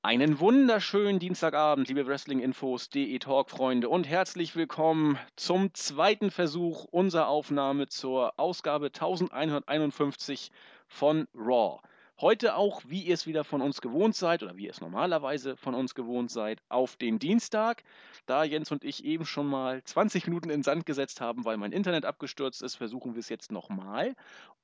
[0.00, 7.88] Einen wunderschönen Dienstagabend, liebe Wrestling-Infos, DE Talk-Freunde und herzlich willkommen zum zweiten Versuch unserer Aufnahme
[7.88, 10.52] zur Ausgabe 1151
[10.86, 11.80] von Raw.
[12.20, 15.56] Heute auch, wie ihr es wieder von uns gewohnt seid oder wie ihr es normalerweise
[15.56, 17.82] von uns gewohnt seid, auf den Dienstag.
[18.26, 21.72] Da Jens und ich eben schon mal 20 Minuten in Sand gesetzt haben, weil mein
[21.72, 24.14] Internet abgestürzt ist, versuchen wir es jetzt nochmal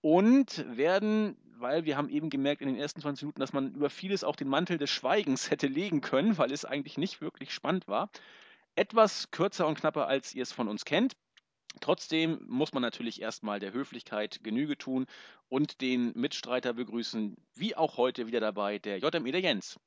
[0.00, 3.88] und werden, weil wir haben eben gemerkt in den ersten 20 Minuten, dass man über
[3.88, 7.88] vieles auch den Mantel des Schweigens hätte legen können, weil es eigentlich nicht wirklich spannend
[7.88, 8.10] war.
[8.76, 11.14] Etwas kürzer und knapper, als ihr es von uns kennt.
[11.80, 15.06] Trotzdem muss man natürlich erstmal der Höflichkeit Genüge tun
[15.48, 19.80] und den Mitstreiter begrüßen, wie auch heute wieder dabei, der JME, der Jens.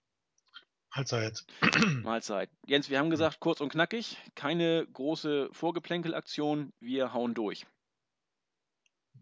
[0.95, 1.45] Mahlzeit.
[2.03, 2.49] Mahlzeit.
[2.65, 7.67] Jens, wir haben gesagt, kurz und knackig, keine große Vorgeplänkelaktion, wir hauen durch.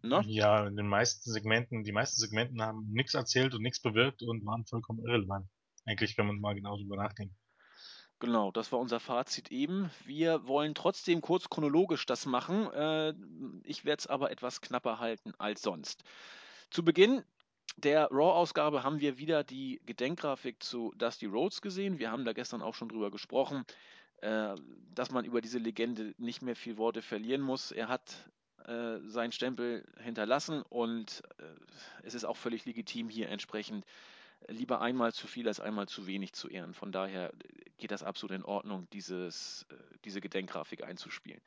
[0.07, 0.23] Ne?
[0.27, 4.45] Ja, in den meisten Segmenten, die meisten Segmenten haben nichts erzählt und nichts bewirkt und
[4.45, 5.47] waren vollkommen irrelevant.
[5.85, 7.35] Eigentlich, wenn man mal genau drüber nachdenkt.
[8.19, 9.91] Genau, das war unser Fazit eben.
[10.05, 12.71] Wir wollen trotzdem kurz chronologisch das machen.
[12.71, 13.13] Äh,
[13.63, 16.03] ich werde es aber etwas knapper halten als sonst.
[16.71, 17.23] Zu Beginn
[17.77, 21.99] der Raw-Ausgabe haben wir wieder die Gedenkgrafik zu Dusty Rhodes gesehen.
[21.99, 23.65] Wir haben da gestern auch schon drüber gesprochen,
[24.21, 24.55] äh,
[24.93, 27.71] dass man über diese Legende nicht mehr viel Worte verlieren muss.
[27.71, 28.31] Er hat
[28.67, 31.23] äh, seinen Stempel hinterlassen und
[32.03, 33.85] es ist auch völlig legitim, hier entsprechend
[34.47, 36.73] lieber einmal zu viel als einmal zu wenig zu ehren.
[36.73, 37.31] Von daher
[37.77, 41.41] geht das absolut in Ordnung, dieses, äh, diese Gedenkgrafik einzuspielen.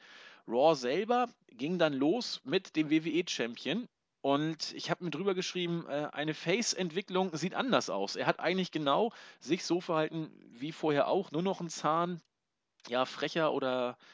[0.46, 3.88] Raw selber ging dann los mit dem WWE-Champion.
[4.20, 8.16] Und ich habe mir drüber geschrieben, äh, eine Face-Entwicklung sieht anders aus.
[8.16, 12.20] Er hat eigentlich genau sich so verhalten wie vorher auch, nur noch einen Zahn,
[12.88, 14.04] ja, frecher oder äh,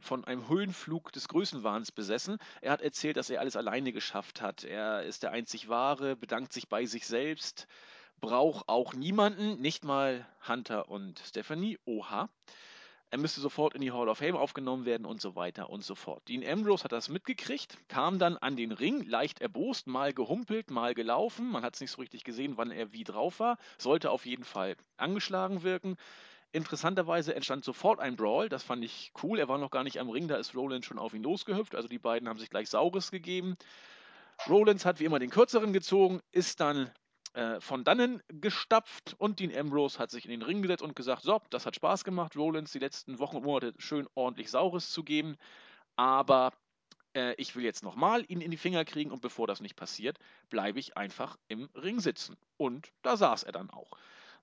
[0.00, 2.38] von einem Höhenflug des Größenwahns besessen.
[2.62, 4.64] Er hat erzählt, dass er alles alleine geschafft hat.
[4.64, 7.66] Er ist der einzig Wahre, bedankt sich bei sich selbst,
[8.20, 11.78] braucht auch niemanden, nicht mal Hunter und Stephanie.
[11.84, 12.30] Oha.
[13.10, 15.94] Er müsste sofort in die Hall of Fame aufgenommen werden und so weiter und so
[15.94, 16.26] fort.
[16.26, 20.94] Dean Ambrose hat das mitgekriegt, kam dann an den Ring, leicht erbost, mal gehumpelt, mal
[20.94, 21.48] gelaufen.
[21.48, 23.58] Man hat es nicht so richtig gesehen, wann er wie drauf war.
[23.78, 25.96] Sollte auf jeden Fall angeschlagen wirken.
[26.54, 29.40] Interessanterweise entstand sofort ein Brawl, das fand ich cool.
[29.40, 31.74] Er war noch gar nicht am Ring, da ist Rollins schon auf ihn losgehüpft.
[31.74, 33.56] Also die beiden haben sich gleich Saures gegeben.
[34.48, 36.92] Rollins hat wie immer den kürzeren gezogen, ist dann
[37.32, 41.22] äh, von dannen gestapft und Dean Ambrose hat sich in den Ring gesetzt und gesagt:
[41.22, 45.02] So, das hat Spaß gemacht, Rollins die letzten Wochen und Monate schön ordentlich Saures zu
[45.02, 45.36] geben.
[45.96, 46.52] Aber
[47.16, 50.18] äh, ich will jetzt nochmal ihn in die Finger kriegen und bevor das nicht passiert,
[50.50, 52.36] bleibe ich einfach im Ring sitzen.
[52.56, 53.90] Und da saß er dann auch.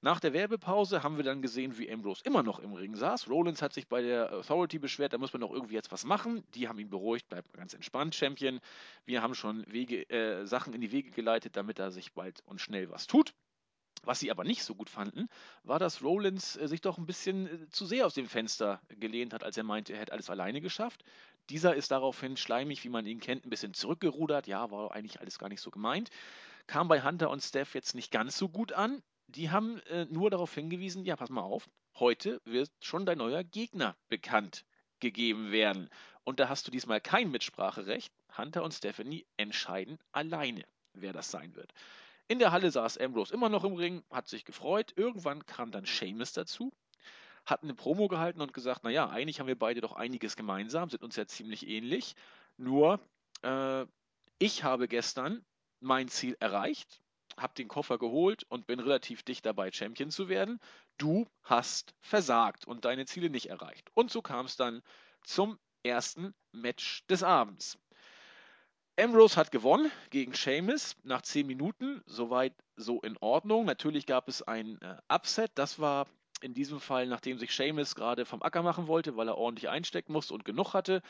[0.03, 3.29] Nach der Werbepause haben wir dann gesehen, wie Ambrose immer noch im Ring saß.
[3.29, 6.43] Rollins hat sich bei der Authority beschwert, da muss man doch irgendwie jetzt was machen.
[6.55, 8.61] Die haben ihn beruhigt, bleibt ganz entspannt, Champion.
[9.05, 12.59] Wir haben schon Wege, äh, Sachen in die Wege geleitet, damit er sich bald und
[12.59, 13.35] schnell was tut.
[14.03, 15.27] Was sie aber nicht so gut fanden,
[15.61, 19.33] war, dass Rollins äh, sich doch ein bisschen äh, zu sehr aus dem Fenster gelehnt
[19.33, 21.03] hat, als er meinte, er hätte alles alleine geschafft.
[21.51, 24.47] Dieser ist daraufhin schleimig, wie man ihn kennt, ein bisschen zurückgerudert.
[24.47, 26.09] Ja, war eigentlich alles gar nicht so gemeint.
[26.65, 29.03] Kam bei Hunter und Steph jetzt nicht ganz so gut an
[29.35, 33.43] die haben äh, nur darauf hingewiesen, ja, pass mal auf, heute wird schon dein neuer
[33.43, 34.65] Gegner bekannt
[34.99, 35.89] gegeben werden.
[36.23, 38.13] Und da hast du diesmal kein Mitspracherecht.
[38.37, 41.73] Hunter und Stephanie entscheiden alleine, wer das sein wird.
[42.27, 44.93] In der Halle saß Ambrose immer noch im Ring, hat sich gefreut.
[44.95, 46.71] Irgendwann kam dann Seamus dazu,
[47.45, 51.03] hat eine Promo gehalten und gesagt, naja, eigentlich haben wir beide doch einiges gemeinsam, sind
[51.03, 52.15] uns ja ziemlich ähnlich.
[52.57, 52.99] Nur,
[53.41, 53.85] äh,
[54.39, 55.43] ich habe gestern
[55.79, 57.01] mein Ziel erreicht
[57.41, 60.59] habe den Koffer geholt und bin relativ dicht dabei, Champion zu werden.
[60.97, 63.89] Du hast versagt und deine Ziele nicht erreicht.
[63.93, 64.81] Und so kam es dann
[65.23, 67.77] zum ersten Match des Abends.
[68.99, 72.03] Ambrose hat gewonnen gegen Seamus nach 10 Minuten.
[72.05, 73.65] Soweit so in Ordnung.
[73.65, 75.51] Natürlich gab es ein äh, Upset.
[75.55, 76.07] Das war
[76.41, 80.11] in diesem Fall, nachdem sich Seamus gerade vom Acker machen wollte, weil er ordentlich einstecken
[80.11, 81.01] musste und genug hatte.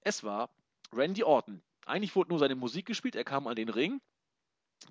[0.00, 0.50] Es war
[0.92, 1.62] Randy Orton.
[1.86, 3.14] Eigentlich wurde nur seine Musik gespielt.
[3.14, 4.00] Er kam an den Ring,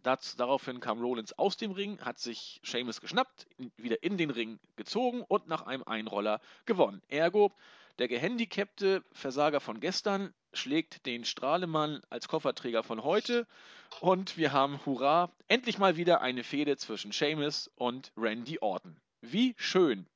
[0.03, 3.47] das, daraufhin kam Rollins aus dem Ring, hat sich Seamus geschnappt,
[3.77, 7.01] wieder in den Ring gezogen und nach einem Einroller gewonnen.
[7.07, 7.51] Ergo,
[7.99, 13.47] der gehandicapte Versager von gestern schlägt den Strahlemann als Kofferträger von heute
[14.01, 18.97] und wir haben, hurra, endlich mal wieder eine Fehde zwischen Seamus und Randy Orton.
[19.21, 20.07] Wie schön.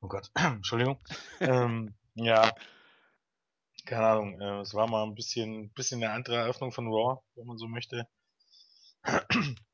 [0.00, 0.98] Oh Gott, Entschuldigung.
[1.40, 2.54] ähm, ja,
[3.88, 7.46] keine Ahnung, äh, es war mal ein bisschen, bisschen eine andere Eröffnung von Raw, wenn
[7.46, 8.06] man so möchte.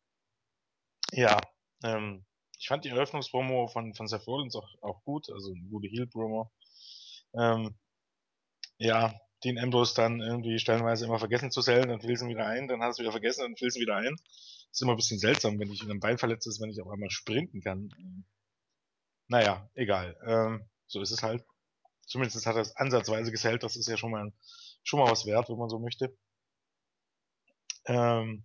[1.13, 1.39] ja,
[1.83, 2.25] ähm,
[2.59, 6.51] ich fand die Eröffnungspromo von, von Seth Rollins auch, auch gut, also eine gute Heel-Promo.
[7.35, 7.75] Ähm,
[8.79, 12.69] ja, Dean Ambrose dann irgendwie stellenweise immer vergessen zu sellen, dann fiel sie wieder ein,
[12.69, 14.17] dann hast du wieder vergessen, dann fiel sie wieder ein.
[14.71, 16.89] ist immer ein bisschen seltsam, wenn ich in einem Bein verletzt ist, wenn ich auf
[16.89, 17.91] einmal sprinten kann.
[19.29, 20.17] Naja, egal.
[20.25, 21.45] Ähm, so ist es halt.
[22.07, 24.33] Zumindest hat er es ansatzweise gesellt, das ist ja schon mal,
[24.83, 26.17] schon mal was wert, wenn man so möchte.
[27.87, 28.45] Ähm,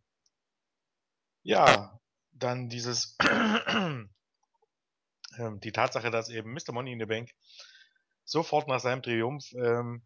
[1.43, 1.99] ja,
[2.31, 3.15] dann dieses,
[3.69, 4.09] ähm,
[5.37, 6.71] die Tatsache, dass eben Mr.
[6.71, 7.31] Money in the Bank
[8.23, 10.03] sofort nach seinem Triumph ähm,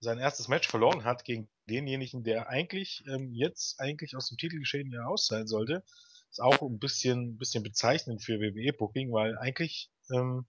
[0.00, 4.90] sein erstes Match verloren hat gegen denjenigen, der eigentlich ähm, jetzt eigentlich aus dem Titelgeschehen
[4.90, 5.84] ja aus sein sollte,
[6.30, 10.46] ist auch ein bisschen, bisschen bezeichnend für WWE Booking, weil eigentlich ähm,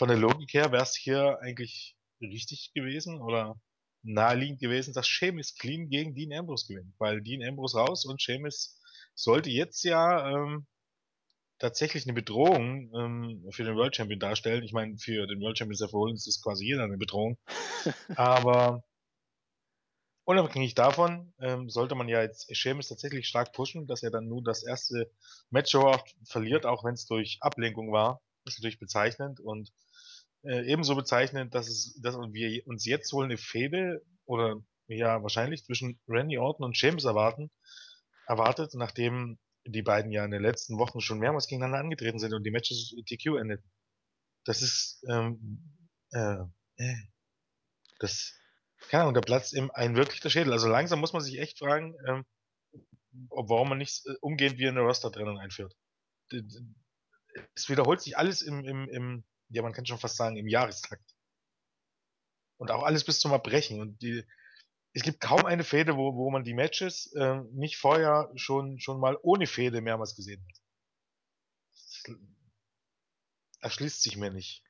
[0.00, 3.60] von der Logik her wäre es hier eigentlich richtig gewesen oder
[4.02, 8.80] naheliegend gewesen, dass Sheamus clean gegen Dean Ambrose gewinnt, weil Dean Ambrose raus und Sheamus
[9.14, 10.66] sollte jetzt ja ähm,
[11.58, 14.64] tatsächlich eine Bedrohung ähm, für den World Champion darstellen.
[14.64, 17.36] Ich meine, für den World Champion Seth Rollins ist quasi jeder eine Bedrohung.
[18.16, 18.82] Aber
[20.24, 24.42] unabhängig davon ähm, sollte man ja jetzt Sheamus tatsächlich stark pushen, dass er dann nur
[24.42, 25.10] das erste
[25.50, 25.76] Match
[26.24, 28.22] verliert, auch wenn es durch Ablenkung war.
[28.46, 29.70] ist natürlich bezeichnend und
[30.42, 34.56] äh, ebenso bezeichnend, dass es, dass wir uns jetzt wohl eine Fehde oder
[34.86, 37.50] ja wahrscheinlich zwischen Randy Orton und Sheamus erwarten,
[38.26, 42.44] erwartet, nachdem die beiden ja in den letzten Wochen schon mehrmals gegeneinander angetreten sind und
[42.44, 43.70] die Matches TQ endeten.
[44.44, 45.76] Das ist, ähm,
[46.12, 46.38] äh,
[46.76, 46.96] äh,
[47.98, 48.32] das,
[48.88, 50.52] keine Ahnung, da platzt ihm ein wirklich der Schädel.
[50.52, 52.24] Also langsam muss man sich echt fragen, ähm,
[53.28, 55.76] warum man nicht äh, umgehend wie eine Roster-Trennung einführt.
[57.54, 61.14] Es wiederholt sich alles im, im, im, ja, man kann schon fast sagen, im Jahrestakt.
[62.56, 63.80] Und auch alles bis zum Erbrechen.
[63.80, 64.24] Und die,
[64.92, 69.00] es gibt kaum eine Fehde, wo, wo man die Matches äh, nicht vorher schon, schon
[69.00, 70.62] mal ohne Fehde mehrmals gesehen hat.
[71.72, 72.16] Das
[73.60, 74.64] erschließt sich mir nicht.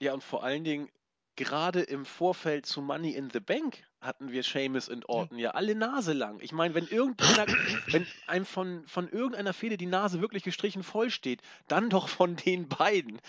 [0.00, 0.90] Ja, und vor allen Dingen,
[1.36, 5.74] gerade im Vorfeld zu Money in the Bank hatten wir Seamus und Orton ja, alle
[5.74, 6.38] Nase lang.
[6.40, 7.46] Ich meine, wenn irgendeiner,
[7.90, 12.36] wenn einem von, von irgendeiner Fehde die Nase wirklich gestrichen voll steht, dann doch von
[12.36, 13.20] den beiden.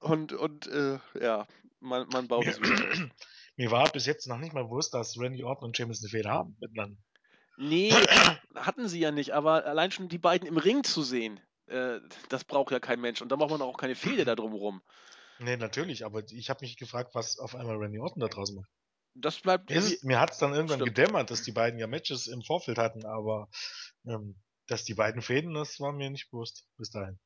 [0.00, 1.46] Und, und äh, ja,
[1.80, 3.10] man, man baut es wieder.
[3.56, 6.30] Mir war bis jetzt noch nicht mal bewusst, dass Randy Orton und James eine Fehde
[6.30, 6.96] haben miteinander.
[7.58, 7.92] Nee,
[8.54, 12.00] hatten sie ja nicht, aber allein schon die beiden im Ring zu sehen, äh,
[12.30, 13.20] das braucht ja kein Mensch.
[13.20, 14.82] Und da braucht man auch keine Fehde da drumherum.
[15.38, 18.70] Nee, natürlich, aber ich habe mich gefragt, was auf einmal Randy Orton da draußen macht.
[19.14, 19.70] Das bleibt.
[19.70, 20.96] Ist, mir hat es dann irgendwann stimmt.
[20.96, 23.48] gedämmert, dass die beiden ja Matches im Vorfeld hatten, aber
[24.06, 24.36] ähm,
[24.66, 27.18] dass die beiden Fäden, das war mir nicht bewusst bis dahin.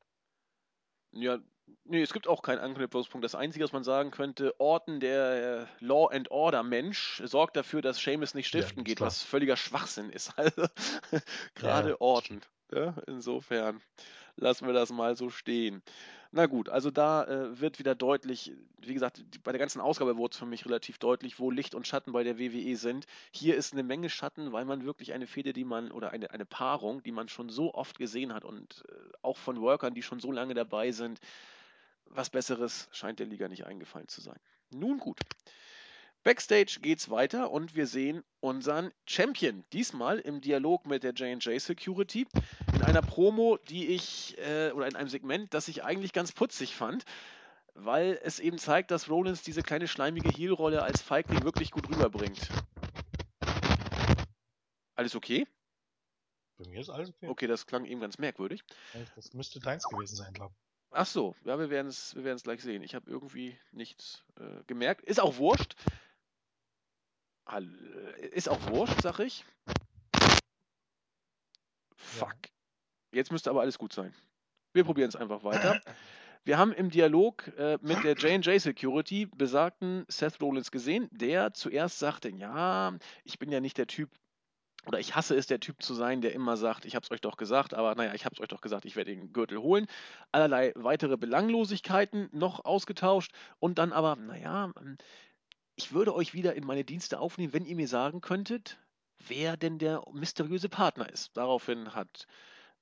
[1.11, 1.39] Ja,
[1.85, 3.23] nee, es gibt auch keinen Anknüpfungspunkt.
[3.23, 7.97] Das Einzige, was man sagen könnte, Orton, der Law and Order Mensch, sorgt dafür, dass
[7.97, 10.33] Seamus nicht stiften ja, geht, was völliger Schwachsinn ist.
[10.37, 10.67] Also
[11.55, 12.41] gerade ja, Orton.
[12.71, 13.81] Ja, insofern
[14.35, 15.81] lassen wir das mal so stehen.
[16.31, 20.17] Na gut, also da äh, wird wieder deutlich, wie gesagt, die, bei der ganzen Ausgabe
[20.17, 23.05] wurde es für mich relativ deutlich, wo Licht und Schatten bei der WWE sind.
[23.31, 26.45] Hier ist eine Menge Schatten, weil man wirklich eine Fehde, die man, oder eine, eine
[26.45, 30.19] Paarung, die man schon so oft gesehen hat und äh, auch von Workern, die schon
[30.19, 31.19] so lange dabei sind,
[32.05, 34.39] was Besseres scheint der Liga nicht eingefallen zu sein.
[34.71, 35.19] Nun gut.
[36.23, 39.63] Backstage geht's weiter und wir sehen unseren Champion.
[39.71, 42.27] Diesmal im Dialog mit der J&J Security
[42.87, 47.05] einer Promo, die ich äh, oder in einem Segment, das ich eigentlich ganz putzig fand,
[47.73, 52.49] weil es eben zeigt, dass Rollins diese kleine schleimige Heel-Rolle als Feigling wirklich gut rüberbringt.
[54.95, 55.45] Alles okay?
[56.57, 57.27] Bei mir ist alles okay.
[57.27, 58.63] Okay, das klang eben ganz merkwürdig.
[59.15, 60.67] Das müsste deins gewesen sein, glaube ich.
[60.91, 62.81] Ach so, ja, wir werden es wir gleich sehen.
[62.81, 65.03] Ich habe irgendwie nichts äh, gemerkt.
[65.03, 65.75] Ist auch wurscht.
[68.31, 69.45] Ist auch wurscht, sag ich.
[71.95, 72.37] Fuck.
[73.11, 74.13] Jetzt müsste aber alles gut sein.
[74.73, 75.81] Wir probieren es einfach weiter.
[76.43, 81.99] Wir haben im Dialog äh, mit der J&J Security besagten Seth Rollins gesehen, der zuerst
[81.99, 84.09] sagte, ja, ich bin ja nicht der Typ,
[84.85, 87.35] oder ich hasse es, der Typ zu sein, der immer sagt, ich hab's euch doch
[87.35, 89.87] gesagt, aber naja, ich hab's euch doch gesagt, ich werde den Gürtel holen.
[90.31, 94.71] Allerlei weitere Belanglosigkeiten noch ausgetauscht und dann aber, naja,
[95.75, 98.79] ich würde euch wieder in meine Dienste aufnehmen, wenn ihr mir sagen könntet,
[99.27, 101.35] wer denn der mysteriöse Partner ist.
[101.35, 102.25] Daraufhin hat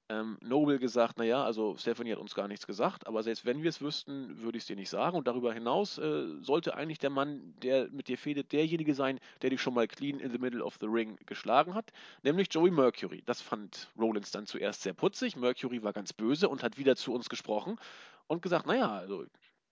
[0.10, 3.70] ähm, Noble gesagt, naja, also Stephanie hat uns gar nichts gesagt, aber selbst wenn wir
[3.70, 5.18] es wüssten, würde ich es dir nicht sagen.
[5.18, 9.50] Und darüber hinaus äh, sollte eigentlich der Mann, der mit dir fädet, derjenige sein, der
[9.50, 11.92] dich schon mal clean in the middle of the ring geschlagen hat,
[12.24, 13.24] nämlich Joey Mercury.
[13.26, 15.36] Das fand Rollins dann zuerst sehr putzig.
[15.36, 17.78] Mercury war ganz böse und hat wieder zu uns gesprochen
[18.28, 19.26] und gesagt, naja, also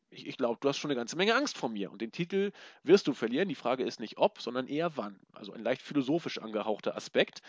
[0.09, 2.51] ich, ich glaube, du hast schon eine ganze Menge Angst vor mir und den Titel
[2.83, 3.49] wirst du verlieren.
[3.49, 5.19] Die Frage ist nicht ob, sondern eher wann.
[5.33, 7.41] Also ein leicht philosophisch angehauchter Aspekt.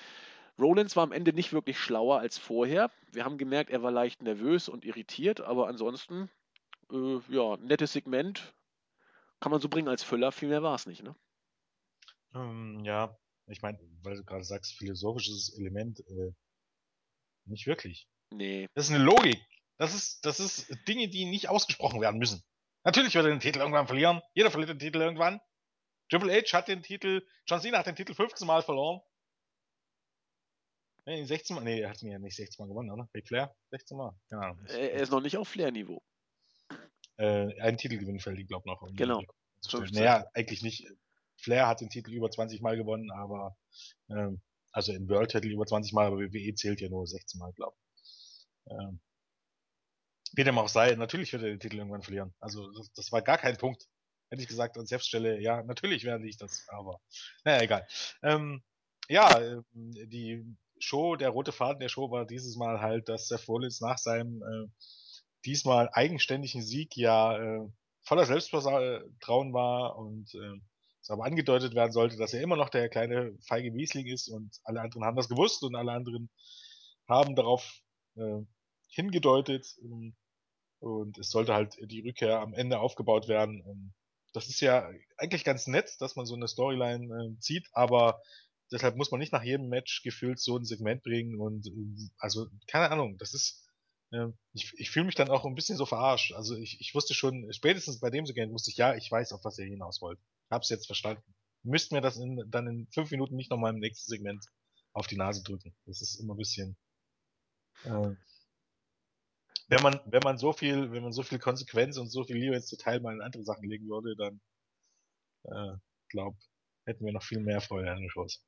[0.58, 2.90] Rollins war am Ende nicht wirklich schlauer als vorher.
[3.12, 6.30] Wir haben gemerkt, er war leicht nervös und irritiert, aber ansonsten,
[6.92, 8.54] äh, ja, nettes Segment.
[9.40, 11.14] Kann man so bringen als Füller, viel mehr war es nicht, ne?
[12.34, 16.32] Ähm, ja, ich meine, weil du gerade sagst, philosophisches Element, äh,
[17.46, 18.08] nicht wirklich.
[18.30, 18.68] Nee.
[18.74, 19.40] Das ist eine Logik.
[19.76, 22.42] Das ist, das ist Dinge, die nicht ausgesprochen werden müssen.
[22.84, 24.22] Natürlich wird er den Titel irgendwann verlieren.
[24.34, 25.40] Jeder verliert den Titel irgendwann.
[26.10, 29.00] Triple H hat den Titel, John Cena hat den Titel 15 Mal verloren.
[31.06, 33.08] Nee, 16 Mal, nee, er hat ihn ja nicht 16 Mal gewonnen, oder?
[33.14, 33.54] Ric Flair?
[33.70, 34.18] 16 Mal?
[34.30, 34.56] Genau.
[34.68, 36.02] Er ist noch nicht auf Flair-Niveau.
[37.16, 38.82] Äh, einen Titelgewinn fällt ihm, glaube ich, noch.
[38.82, 39.22] Um genau.
[39.92, 40.86] Naja, eigentlich nicht.
[41.36, 43.56] Flair hat den Titel über 20 Mal gewonnen, aber
[44.08, 44.40] ähm,
[44.72, 47.76] also in World Titel über 20 Mal, aber WWE zählt ja nur 16 Mal, glaube
[47.76, 48.46] ich.
[48.70, 49.00] Ähm,
[50.32, 52.34] wie dem auch sei, natürlich wird er den Titel irgendwann verlieren.
[52.40, 53.86] Also das, das war gar kein Punkt.
[54.30, 56.98] Hätte ich gesagt an Selbststelle, ja, natürlich werde ich das, aber
[57.44, 57.86] naja, egal.
[58.22, 58.62] Ähm,
[59.08, 63.48] ja, ähm, die Show, der rote Faden der Show war dieses Mal halt, dass Seth
[63.48, 64.68] Rollins nach seinem äh,
[65.44, 67.68] diesmal eigenständigen Sieg ja äh,
[68.02, 70.60] voller Selbstvertrauen war und äh,
[71.00, 74.58] es aber angedeutet werden sollte, dass er immer noch der kleine feige Wiesling ist und
[74.64, 76.30] alle anderen haben das gewusst und alle anderen
[77.08, 77.80] haben darauf
[78.16, 78.40] äh,
[78.88, 80.14] hingedeutet ähm,
[80.80, 83.62] und es sollte halt die Rückkehr am Ende aufgebaut werden.
[83.66, 83.94] Ähm,
[84.32, 88.20] das ist ja eigentlich ganz nett, dass man so eine Storyline äh, zieht, aber
[88.72, 92.46] deshalb muss man nicht nach jedem Match gefühlt so ein Segment bringen und äh, also
[92.66, 93.64] keine Ahnung, das ist
[94.14, 96.32] äh, ich, ich fühle mich dann auch ein bisschen so verarscht.
[96.32, 99.44] Also ich, ich wusste schon, spätestens bei dem Segment wusste ich, ja, ich weiß, auf
[99.44, 100.18] was ihr hinaus wollt.
[100.50, 101.22] Hab's jetzt verstanden.
[101.62, 104.44] Müsst mir das in, dann in fünf Minuten nicht nochmal im nächsten Segment
[104.92, 105.74] auf die Nase drücken.
[105.86, 106.76] Das ist immer ein bisschen.
[107.84, 108.14] Äh,
[109.68, 112.54] wenn man, wenn man so viel, wenn man so viel Konsequenz und so viel Liebe
[112.54, 114.40] ins Detail mal in andere Sachen legen würde, dann
[115.44, 115.78] äh,
[116.08, 116.36] glaub,
[116.84, 118.44] hätten wir noch viel mehr Freude an den Shows.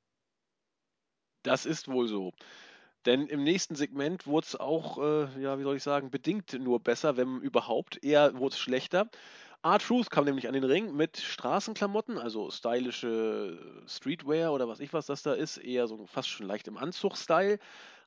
[1.47, 2.33] Das ist wohl so.
[3.07, 6.81] Denn im nächsten Segment wurde es auch, äh, ja, wie soll ich sagen, bedingt nur
[6.81, 8.03] besser, wenn überhaupt.
[8.05, 9.09] Eher wurde es schlechter.
[9.63, 15.07] R-Truth kam nämlich an den Ring mit Straßenklamotten, also stylische Streetwear oder was ich was
[15.07, 17.59] das da ist, eher so fast schon leicht im Anzug-Style,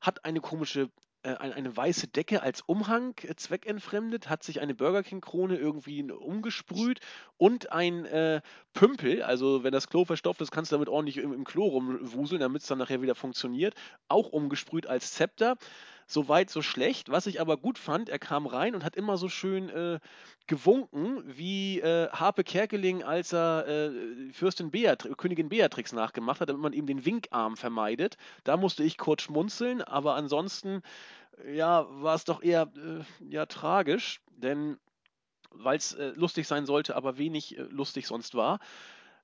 [0.02, 0.90] hat eine komische
[1.24, 7.00] eine, eine weiße Decke als Umhang äh, zweckentfremdet, hat sich eine Burger King-Krone irgendwie umgesprüht
[7.38, 8.42] und ein äh,
[8.74, 12.42] Pümpel, also wenn das Klo verstopft ist, kannst du damit ordentlich im, im Klo rumwuseln,
[12.42, 13.76] damit es dann nachher wieder funktioniert,
[14.08, 15.58] auch umgesprüht als Zepter.
[16.12, 17.10] So weit, so schlecht.
[17.10, 20.00] Was ich aber gut fand, er kam rein und hat immer so schön äh,
[20.48, 23.92] gewunken, wie äh, Harpe Kerkeling, als er äh,
[24.34, 28.18] Fürstin Beatri Königin Beatrix nachgemacht hat, damit man ihm den Winkarm vermeidet.
[28.44, 30.82] Da musste ich kurz schmunzeln, aber ansonsten
[31.54, 34.80] ja, war es doch eher äh, ja, tragisch, denn
[35.52, 38.60] weil es äh, lustig sein sollte, aber wenig äh, lustig sonst war.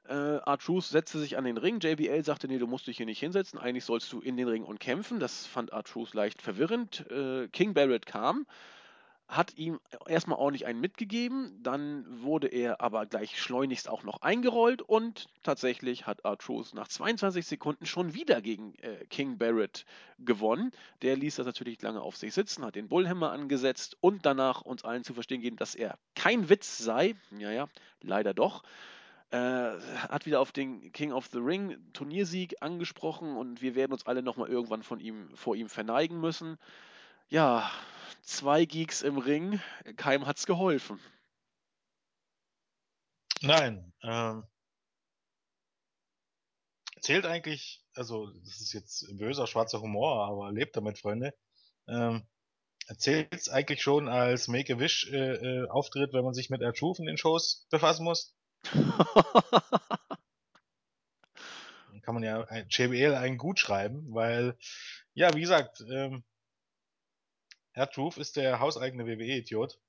[0.08, 1.80] Äh, R-Truth setzte sich an den Ring.
[1.80, 3.60] JBL sagte, nee, du musst dich hier nicht hinsetzen.
[3.60, 5.20] Eigentlich sollst du in den Ring und kämpfen.
[5.20, 7.10] Das fand R-Truth leicht verwirrend.
[7.10, 8.46] Äh, King Barrett kam
[9.28, 14.82] hat ihm erstmal ordentlich einen mitgegeben, dann wurde er aber gleich schleunigst auch noch eingerollt
[14.84, 19.86] und tatsächlich hat R-Truth nach 22 Sekunden schon wieder gegen äh, King Barrett
[20.20, 20.72] gewonnen.
[21.02, 24.84] Der ließ das natürlich lange auf sich sitzen, hat den Bullhammer angesetzt und danach uns
[24.84, 27.16] allen zu verstehen gegeben, dass er kein Witz sei.
[27.38, 27.68] Ja, ja,
[28.02, 28.64] leider doch.
[29.36, 34.06] Äh, hat wieder auf den King of the Ring Turniersieg angesprochen und wir werden uns
[34.06, 36.58] alle nochmal irgendwann von ihm, vor ihm verneigen müssen.
[37.27, 37.70] Ja,
[38.22, 39.60] zwei Geeks im Ring,
[39.98, 41.01] keinem hat's geholfen.
[43.42, 44.46] Nein, ähm,
[47.01, 51.34] zählt eigentlich, also das ist jetzt böser schwarzer Humor, aber lebt damit, Freunde.
[51.89, 52.25] Ähm,
[52.98, 58.06] zählt es eigentlich schon als Make-A-Wish-Auftritt, äh, wenn man sich mit R-Truth in Shows befassen
[58.06, 58.34] muss?
[61.91, 64.57] Dann kann man ja JBL einen gut schreiben, weil,
[65.13, 66.24] ja, wie gesagt, ähm,
[67.72, 69.79] Herr Truth ist der hauseigene WWE-Idiot.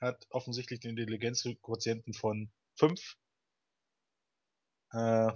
[0.00, 3.16] Hat offensichtlich den Intelligenzquotienten von 5.
[4.92, 5.30] Äh,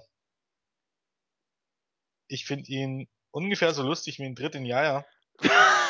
[2.26, 5.04] ich finde ihn ungefähr so lustig wie ein Dritt in Jaja.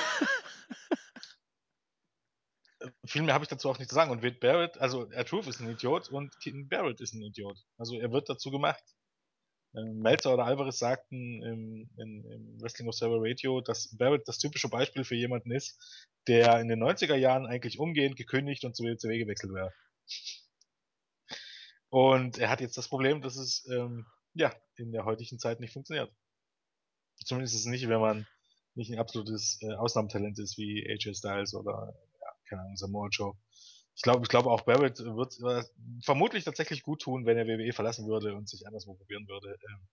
[3.06, 4.10] Viel mehr habe ich dazu auch nicht zu sagen.
[4.10, 7.58] Und Wade Barrett, also R Truth ist ein Idiot und Keaton Barrett ist ein Idiot.
[7.76, 8.82] Also er wird dazu gemacht.
[9.74, 14.68] Ähm, Melzer oder Alvarez sagten im, im, im Wrestling Observer Radio, dass Barrett das typische
[14.68, 15.78] Beispiel für jemanden ist,
[16.26, 19.72] der in den 90er Jahren eigentlich umgehend gekündigt und zu WCW gewechselt wäre.
[21.90, 25.72] Und er hat jetzt das Problem, dass es ähm, ja in der heutigen Zeit nicht
[25.72, 26.12] funktioniert.
[27.24, 28.26] Zumindest nicht, wenn man
[28.74, 31.94] nicht ein absolutes äh, Ausnahmetalent ist wie AJ Styles oder
[32.48, 33.34] keine Ahnung, Samoa Joe.
[33.94, 35.64] Ich glaube, ich glaube auch Barrett wird äh,
[36.04, 39.56] vermutlich tatsächlich gut tun, wenn er WWE verlassen würde und sich anderswo probieren würde.
[39.68, 39.88] Ähm,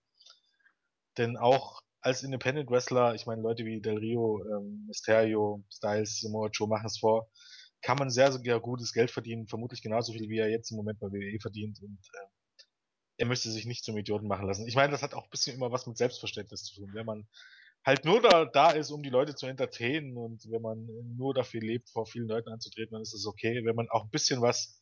[1.18, 6.50] denn auch als Independent Wrestler, ich meine, Leute wie Del Rio, ähm, Mysterio, Styles, Samoa
[6.52, 7.30] Joe machen es vor,
[7.82, 11.00] kann man sehr, sehr gutes Geld verdienen, vermutlich genauso viel, wie er jetzt im Moment
[11.00, 11.82] bei WWE verdient.
[11.82, 12.28] Und äh,
[13.18, 14.68] er müsste sich nicht zum Idioten machen lassen.
[14.68, 16.92] Ich meine, das hat auch ein bisschen immer was mit Selbstverständnis zu tun.
[16.94, 17.28] Wenn man
[17.86, 20.88] halt nur da, da ist, um die Leute zu entertainen und wenn man
[21.18, 23.62] nur dafür lebt, vor vielen Leuten anzutreten, dann ist das okay.
[23.64, 24.82] Wenn man auch ein bisschen was,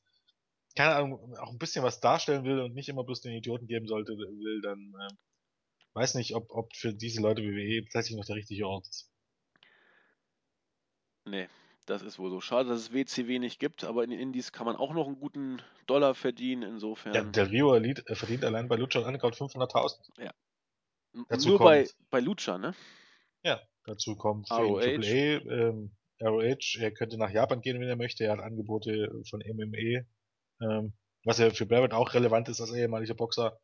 [0.75, 3.87] keine Ahnung, auch ein bisschen was darstellen will und nicht immer bloß den Idioten geben
[3.87, 5.13] sollte, will, dann äh,
[5.93, 9.09] weiß nicht, ob, ob für diese Leute WWE tatsächlich noch der richtige Ort ist.
[11.25, 11.47] Nee,
[11.85, 12.41] das ist wohl so.
[12.41, 15.19] Schade, dass es WCW nicht gibt, aber in den Indies kann man auch noch einen
[15.19, 17.13] guten Dollar verdienen, insofern.
[17.13, 20.23] Ja, der Rio Elite verdient allein bei Lucha Underground 500.000.
[20.23, 20.31] Ja.
[21.29, 22.73] Dazu Nur bei, kommt- bei Lucha, ne?
[23.43, 24.81] Ja, dazu kommt ROH.
[24.81, 28.23] AAA, ähm, ROH, er könnte nach Japan gehen, wenn er möchte.
[28.25, 30.05] Er hat Angebote von MMA,
[30.61, 30.93] ähm,
[31.25, 33.59] was ja für Barrett auch relevant ist als ehemaliger Boxer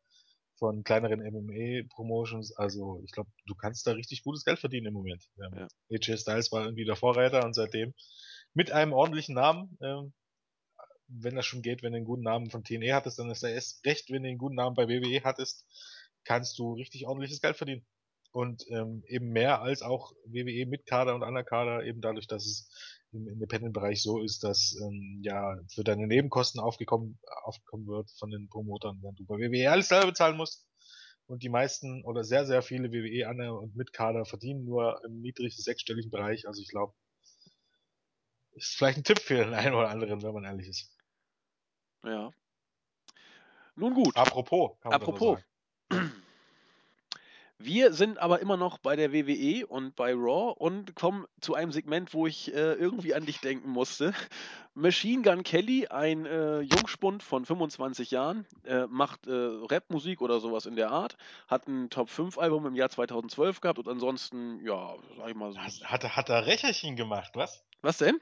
[0.58, 2.56] von kleineren MMA-Promotions.
[2.56, 5.24] Also ich glaube, du kannst da richtig gutes Geld verdienen im Moment.
[5.38, 5.68] Ähm, Ja.
[5.92, 7.94] AJ Styles war irgendwie der Vorreiter und seitdem
[8.54, 10.12] mit einem ordentlichen Namen, ähm,
[11.06, 13.52] wenn das schon geht, wenn du einen guten Namen von TNE hattest, dann ist er
[13.54, 15.64] erst recht, wenn du einen guten Namen bei WWE hattest,
[16.28, 17.86] kannst du richtig ordentliches Geld verdienen.
[18.32, 22.70] Und ähm, eben mehr als auch WWE mit Kader und Underkader, eben dadurch, dass es
[23.12, 28.50] im Independent-Bereich so ist, dass ähm, ja für deine Nebenkosten aufgekommen, aufgekommen wird von den
[28.50, 30.66] Promotern, wenn du bei WWE alles selber bezahlen musst.
[31.26, 35.50] Und die meisten oder sehr, sehr viele WWE Under- und Mitkader verdienen nur im niedrigen
[35.50, 36.46] sechsstelligen Bereich.
[36.46, 36.92] Also ich glaube,
[38.52, 40.94] ist vielleicht ein Tipp für den einen oder anderen, wenn man ehrlich ist.
[42.04, 42.30] Ja.
[43.76, 44.16] Nun gut.
[44.16, 45.38] Apropos, kann man Apropos.
[47.60, 51.72] Wir sind aber immer noch bei der WWE und bei Raw und kommen zu einem
[51.72, 54.14] Segment, wo ich äh, irgendwie an dich denken musste.
[54.74, 60.66] Machine Gun Kelly, ein äh, Jungspund von 25 Jahren, äh, macht äh, Rapmusik oder sowas
[60.66, 61.16] in der Art,
[61.48, 65.50] hat ein Top 5 Album im Jahr 2012 gehabt und ansonsten, ja, sag ich mal
[65.50, 65.58] so.
[65.58, 67.64] Hat, er- hat er Recherchen gemacht, was?
[67.82, 68.20] Was denn?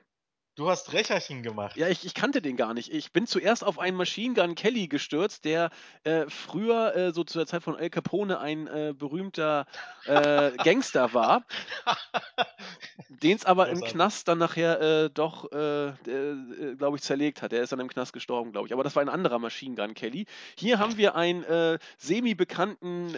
[0.57, 1.77] Du hast Recherchen gemacht.
[1.77, 2.91] Ja, ich, ich kannte den gar nicht.
[2.91, 5.69] Ich bin zuerst auf einen Machine Gun Kelly gestürzt, der
[6.05, 9.67] äh, früher, äh, so zu der Zeit von El Capone, ein äh, berühmter
[10.07, 11.45] äh, Gangster war,
[13.11, 13.83] den es aber im.
[13.87, 15.93] Knast dann nachher äh, doch, äh,
[16.78, 17.52] glaube ich, zerlegt hat.
[17.52, 18.73] Der ist dann im Knast gestorben, glaube ich.
[18.73, 20.25] Aber das war ein anderer Machine Gun Kelly.
[20.57, 21.45] Hier haben wir einen
[21.99, 23.15] semi-bekannten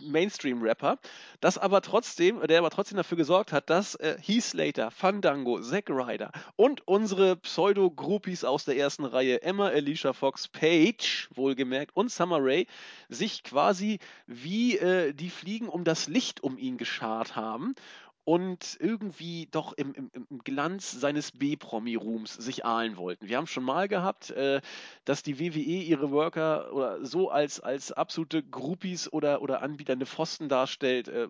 [0.00, 0.98] Mainstream-Rapper,
[1.40, 6.31] das aber trotzdem, der aber trotzdem dafür gesorgt hat, dass Heath Slater, Fandango, Zack Ryder
[6.56, 12.66] und unsere Pseudo-Groupies aus der ersten Reihe, Emma, Alicia Fox, Paige, wohlgemerkt, und Summer Rae,
[13.08, 17.74] sich quasi wie äh, die Fliegen um das Licht um ihn geschart haben
[18.24, 23.28] und irgendwie doch im, im, im Glanz seines B-Promi-Ruhms sich ahlen wollten.
[23.28, 24.60] Wir haben schon mal gehabt, äh,
[25.04, 30.48] dass die WWE ihre Worker oder so als, als absolute Groupies oder, oder anbieternde Pfosten
[30.48, 31.28] darstellt, äh,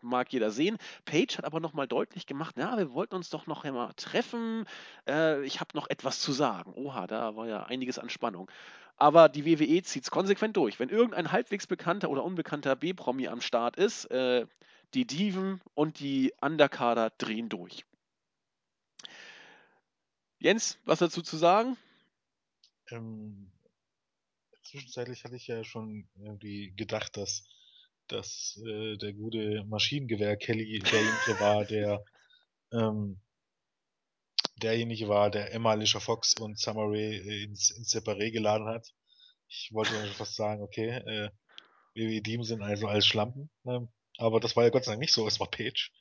[0.00, 0.78] mag jeder sehen.
[1.04, 4.64] Page hat aber nochmal deutlich gemacht, na, wir wollten uns doch noch einmal treffen,
[5.06, 6.72] äh, ich habe noch etwas zu sagen.
[6.74, 8.50] Oha, da war ja einiges an Spannung.
[8.96, 10.78] Aber die WWE zieht es konsequent durch.
[10.78, 14.46] Wenn irgendein halbwegs bekannter oder unbekannter B-Promi am Start ist, äh,
[14.94, 17.84] die Diven und die Underkader drehen durch.
[20.38, 21.76] Jens, was dazu zu sagen?
[22.90, 23.52] Ähm,
[24.64, 27.44] zwischenzeitlich hatte ich ja schon irgendwie gedacht, dass,
[28.08, 32.04] dass äh, der gute Maschinengewehr Kelly derjenige war, der
[32.72, 33.20] ähm,
[34.62, 38.88] derjenige war, der Emma Alicia Fox und Summer Rae ins, ins Separé geladen hat.
[39.48, 41.30] Ich wollte schon fast sagen, okay, äh,
[41.94, 43.50] WWE Team sind also als Schlampen.
[43.66, 43.88] Ähm,
[44.20, 45.92] aber das war ja Gott sei Dank nicht so, es war Page.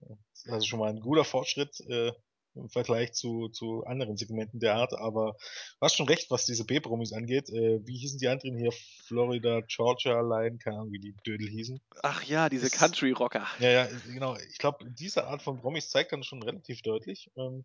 [0.00, 2.12] Das ist also schon mal ein guter Fortschritt äh,
[2.54, 6.64] im Vergleich zu, zu anderen Segmenten der Art, aber du hast schon recht, was diese
[6.64, 7.48] B-Promis angeht.
[7.50, 8.70] Äh, wie hießen die anderen hier?
[9.06, 11.80] Florida, Georgia Line, keine Ahnung, wie die Dödel hießen.
[12.02, 13.46] Ach ja, diese Country-Rocker.
[13.58, 14.36] Ja, ja, genau.
[14.50, 17.64] Ich glaube, diese Art von Promis zeigt dann schon relativ deutlich, ähm,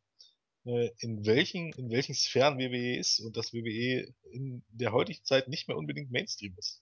[0.65, 5.47] äh, in welchen, in welchen Sphären WWE ist und dass WWE in der heutigen Zeit
[5.49, 6.81] nicht mehr unbedingt Mainstream ist.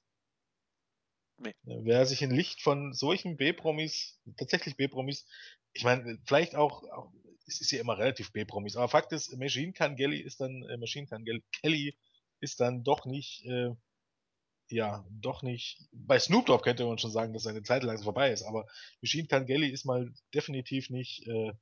[1.39, 1.53] Nee.
[1.63, 5.27] Wer sich in Licht von solchen B-Promis, tatsächlich B-Promis,
[5.73, 7.11] ich meine, vielleicht auch, auch,
[7.45, 10.77] es ist ja immer relativ B-Promis, aber Fakt ist, Machine Gun Kelly ist dann, äh,
[10.77, 11.97] Machine Gun Kelly
[12.39, 13.69] ist dann doch nicht, äh,
[14.69, 18.31] ja, doch nicht, bei Snoop Dogg könnte man schon sagen, dass seine Zeit langsam vorbei
[18.31, 18.65] ist, aber
[19.01, 21.53] Machine Gun Kelly ist mal definitiv nicht, äh,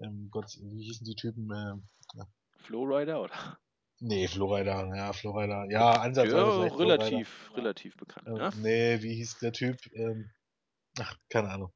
[0.00, 2.24] ähm, Gott, wie hießen die Typen, äh,
[2.62, 3.58] Flowrider oder?
[4.00, 7.04] Nee, Florida, ja, Florida, ja, ansatzweise Ja, vielleicht Flowrider.
[7.04, 8.26] relativ, relativ bekannt.
[8.28, 8.50] Ähm, Ja?
[8.56, 9.78] Nee, wie hieß der Typ?
[9.94, 10.30] Ähm,
[10.98, 11.72] ach, keine Ahnung.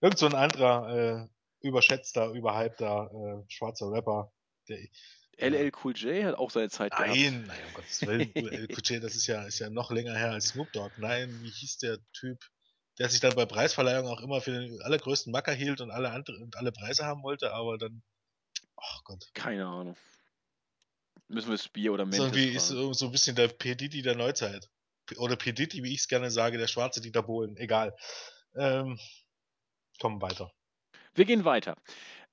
[0.00, 4.32] Irgend so ein anderer, äh, überschätzter, überhypter, äh, schwarzer Rapper.
[4.68, 4.78] Der,
[5.36, 7.08] LL Cool J hat auch seine Zeit gehabt.
[7.08, 8.32] nein, nein, um Gottes Willen.
[8.34, 10.92] Du, El Kuche, das ist ja, ist ja noch länger her als Snoop Dogg.
[10.98, 12.38] Nein, wie hieß der Typ,
[12.98, 16.36] der sich dann bei Preisverleihungen auch immer für den allergrößten Macker hielt und alle andere,
[16.38, 18.02] und alle Preise haben wollte, aber dann,
[18.76, 19.28] ach Gott.
[19.34, 19.96] Keine Ahnung.
[21.28, 22.80] Müssen wir Spear oder So Mendes irgendwie ist fragen.
[22.80, 23.74] so, so ein bisschen der P.
[23.74, 24.68] Diddy der Neuzeit.
[25.16, 25.52] oder P.
[25.52, 27.94] Diddy, wie ich es gerne sage, der schwarze Dieter Bohlen, egal.
[28.56, 28.98] Ähm,
[30.00, 30.50] kommen weiter.
[31.14, 31.76] Wir gehen weiter.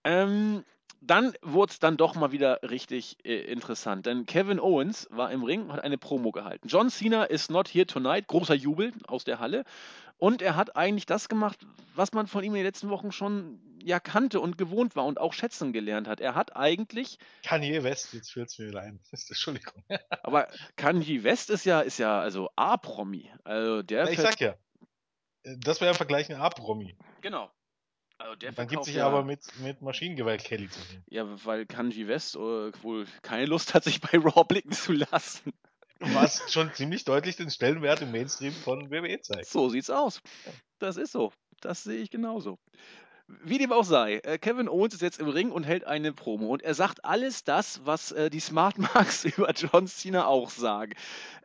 [0.03, 0.63] Ähm,
[0.99, 5.43] dann wurde es dann doch mal wieder richtig äh, interessant, denn Kevin Owens war im
[5.43, 6.67] Ring und hat eine Promo gehalten.
[6.67, 9.63] John Cena is not here tonight, großer Jubel aus der Halle.
[10.17, 13.59] Und er hat eigentlich das gemacht, was man von ihm in den letzten Wochen schon
[13.83, 16.19] ja kannte und gewohnt war und auch schätzen gelernt hat.
[16.19, 17.17] Er hat eigentlich.
[17.43, 18.99] Kanye West, jetzt fällt es mir wieder ein.
[19.11, 19.83] Entschuldigung.
[20.23, 23.29] aber Kanye West ist ja, ist ja also A-Promi.
[23.43, 24.55] Also der Na, ich sag ja,
[25.43, 26.95] das wäre im Vergleich ein A-Promi.
[27.21, 27.51] Genau.
[28.17, 31.03] Also der Dann gibt sich ja, aber mit, mit Maschinengewehr Kelly zu tun.
[31.09, 32.39] Ja, weil Kanji West äh,
[32.83, 35.53] wohl keine Lust hat, sich bei Raw blicken zu lassen.
[35.99, 39.47] Was schon ziemlich deutlich den Stellenwert im Mainstream von WWE zeigt.
[39.47, 40.21] So sieht's aus.
[40.79, 41.31] Das ist so.
[41.61, 42.59] Das sehe ich genauso.
[43.43, 46.47] Wie dem auch sei, äh, Kevin Owens ist jetzt im Ring und hält eine Promo
[46.47, 50.93] und er sagt alles das, was äh, die Smart Marks über John Cena auch sagen.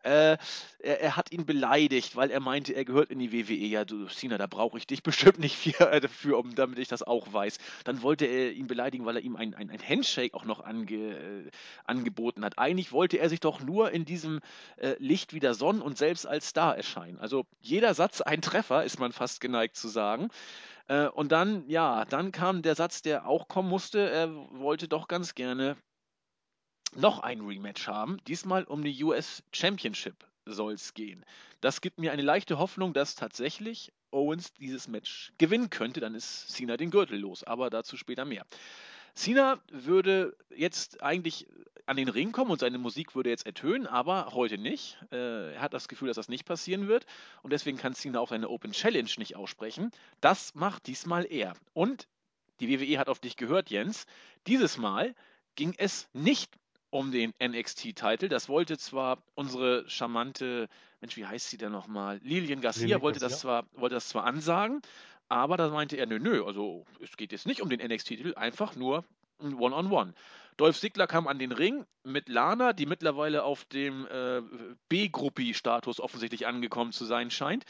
[0.03, 0.39] Äh,
[0.79, 3.55] er, er, hat ihn beleidigt, weil er meinte, er gehört in die WWE.
[3.55, 6.89] Ja, du Cena, da brauche ich dich bestimmt nicht für, äh, dafür, um, damit ich
[6.89, 7.59] das auch weiß.
[7.85, 10.95] Dann wollte er ihn beleidigen, weil er ihm ein, ein, ein Handshake auch noch ange,
[10.95, 11.51] äh,
[11.85, 12.59] angeboten hat.
[12.59, 14.41] Eigentlich wollte er sich doch nur in diesem
[14.77, 17.19] äh, Licht wieder sonnen und selbst als Star erscheinen.
[17.19, 20.31] Also jeder Satz ein Treffer, ist man fast geneigt zu sagen.
[20.89, 24.11] Äh, und dann, ja, dann kam der Satz, der auch kommen musste.
[24.11, 25.77] Er wollte doch ganz gerne
[26.95, 28.19] noch ein Rematch haben.
[28.27, 31.25] Diesmal um die US Championship soll es gehen.
[31.61, 36.01] Das gibt mir eine leichte Hoffnung, dass tatsächlich Owens dieses Match gewinnen könnte.
[36.01, 38.47] Dann ist Cena den Gürtel los, aber dazu später mehr.
[39.15, 41.49] Cena würde jetzt eigentlich
[41.87, 44.99] an den Ring kommen und seine Musik würde jetzt ertönen, aber heute nicht.
[45.13, 47.07] Äh, er hat das Gefühl, dass das nicht passieren wird
[47.43, 49.93] und deswegen kann Cena auch seine Open Challenge nicht aussprechen.
[50.21, 51.55] Das macht diesmal er.
[51.73, 52.09] Und
[52.61, 54.07] die WWE hat auf dich gehört, Jens.
[54.47, 55.15] Dieses Mal
[55.55, 56.53] ging es nicht
[56.91, 58.29] um den NXT-Titel.
[58.29, 60.69] Das wollte zwar unsere charmante,
[61.01, 62.21] Mensch, wie heißt sie denn nochmal?
[62.23, 63.35] Lilian Garcia, Lilian wollte, Garcia.
[63.35, 64.83] Das zwar, wollte das zwar ansagen,
[65.29, 68.77] aber da meinte er, nö, nö, also es geht jetzt nicht um den NXT-Titel, einfach
[68.77, 69.05] nur
[69.41, 70.15] ein One-on-One.
[70.57, 74.41] Dolph Ziggler kam an den Ring mit Lana, die mittlerweile auf dem äh,
[74.89, 77.65] B-Gruppi-Status offensichtlich angekommen zu sein scheint.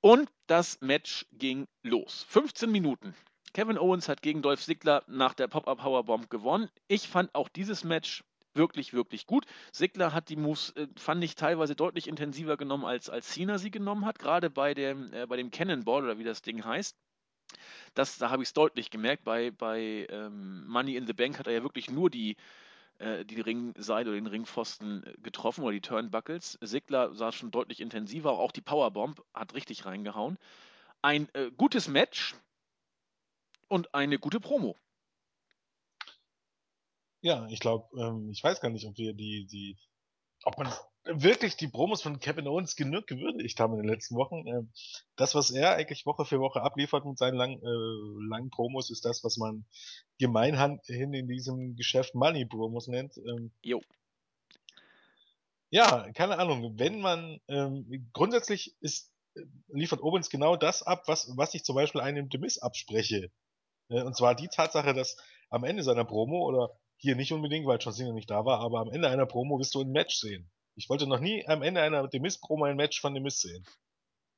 [0.00, 2.26] Und das Match ging los.
[2.28, 3.14] 15 Minuten.
[3.54, 6.68] Kevin Owens hat gegen Dolph Ziggler nach der Pop-Up Powerbomb gewonnen.
[6.86, 9.46] Ich fand auch dieses Match wirklich, wirklich gut.
[9.72, 13.70] Sigler hat die Moves, äh, fand ich, teilweise deutlich intensiver genommen, als, als Cena sie
[13.70, 16.96] genommen hat, gerade bei dem, äh, bei dem Cannonball oder wie das Ding heißt.
[17.94, 19.24] Das, da habe ich es deutlich gemerkt.
[19.24, 22.36] Bei, bei ähm, Money in the Bank hat er ja wirklich nur die,
[22.98, 26.58] äh, die Ringseite oder den Ringpfosten äh, getroffen oder die Turnbuckles.
[26.60, 30.38] Sigler sah schon deutlich intensiver, auch die Powerbomb hat richtig reingehauen.
[31.02, 32.34] Ein äh, gutes Match
[33.68, 34.76] und eine gute Promo.
[37.20, 39.76] Ja, ich glaube, ähm, ich weiß gar nicht, ob wir die, die,
[40.44, 40.72] ob man
[41.08, 44.46] wirklich die Promos von Kevin Owens genug gewürdigt haben in den letzten Wochen.
[44.46, 44.72] Ähm,
[45.16, 49.04] das, was er eigentlich Woche für Woche abliefert mit seinen lang, äh, langen Promos, ist
[49.04, 49.64] das, was man
[50.18, 53.16] gemeinhin in diesem Geschäft Money Promos nennt.
[53.16, 53.80] Ähm, jo.
[55.70, 56.78] Ja, keine Ahnung.
[56.78, 59.10] Wenn man ähm, grundsätzlich ist,
[59.68, 63.30] liefert Owens genau das ab, was, was ich zum Beispiel einem Demis abspreche.
[63.88, 65.16] Äh, und zwar die Tatsache, dass
[65.50, 68.80] am Ende seiner Promo oder hier nicht unbedingt, weil John Cena nicht da war, aber
[68.80, 70.50] am Ende einer Promo wirst du ein Match sehen.
[70.78, 73.66] Ich wollte noch nie am Ende einer Demis-Promo ein Match von Demis sehen.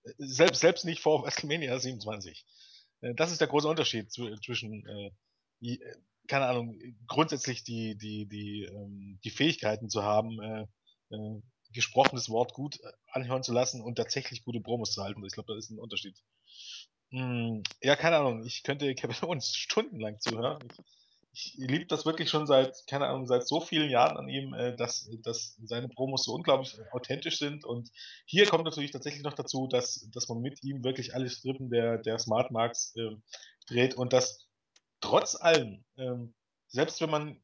[0.04, 2.44] Äh, selbst, selbst nicht vor WrestleMania 27.
[3.02, 5.10] Äh, das ist der große Unterschied zwischen, äh,
[5.60, 5.78] äh,
[6.26, 10.66] keine Ahnung, grundsätzlich die, die, die, ähm, die Fähigkeiten zu haben, äh,
[11.14, 12.80] äh, gesprochenes Wort gut
[13.12, 15.24] anhören zu lassen und tatsächlich gute Promos zu halten.
[15.24, 16.18] Ich glaube, da ist ein Unterschied.
[17.10, 18.44] Hm, ja, keine Ahnung.
[18.44, 20.58] Ich könnte Kevin Owens stundenlang zuhören.
[20.70, 20.78] Ich,
[21.32, 24.74] ich liebe das wirklich schon seit, keine Ahnung, seit so vielen Jahren an ihm, äh,
[24.74, 27.64] dass, dass seine Promos so unglaublich authentisch sind.
[27.64, 27.90] Und
[28.24, 31.98] hier kommt natürlich tatsächlich noch dazu, dass, dass man mit ihm wirklich alle Strippen der,
[31.98, 33.16] der Smart Marks äh,
[33.68, 34.48] dreht und dass
[35.00, 36.34] trotz allem, ähm,
[36.66, 37.40] selbst wenn man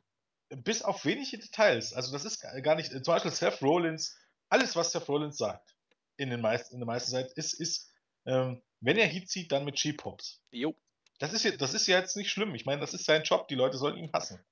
[0.49, 4.17] bis auf wenige Details, also das ist gar nicht, zum Beispiel Seth Rollins,
[4.49, 5.77] alles was Seth Rollins sagt
[6.17, 7.93] in, den meisten, in der meisten Zeit, ist, ist
[8.27, 10.43] ähm, wenn er Heat zieht, dann mit Cheap-Pops.
[10.51, 10.75] Jo.
[11.19, 12.55] Das ist, das ist ja jetzt nicht schlimm.
[12.55, 13.49] Ich meine, das ist sein Job.
[13.49, 14.45] Die Leute sollen ihn hassen.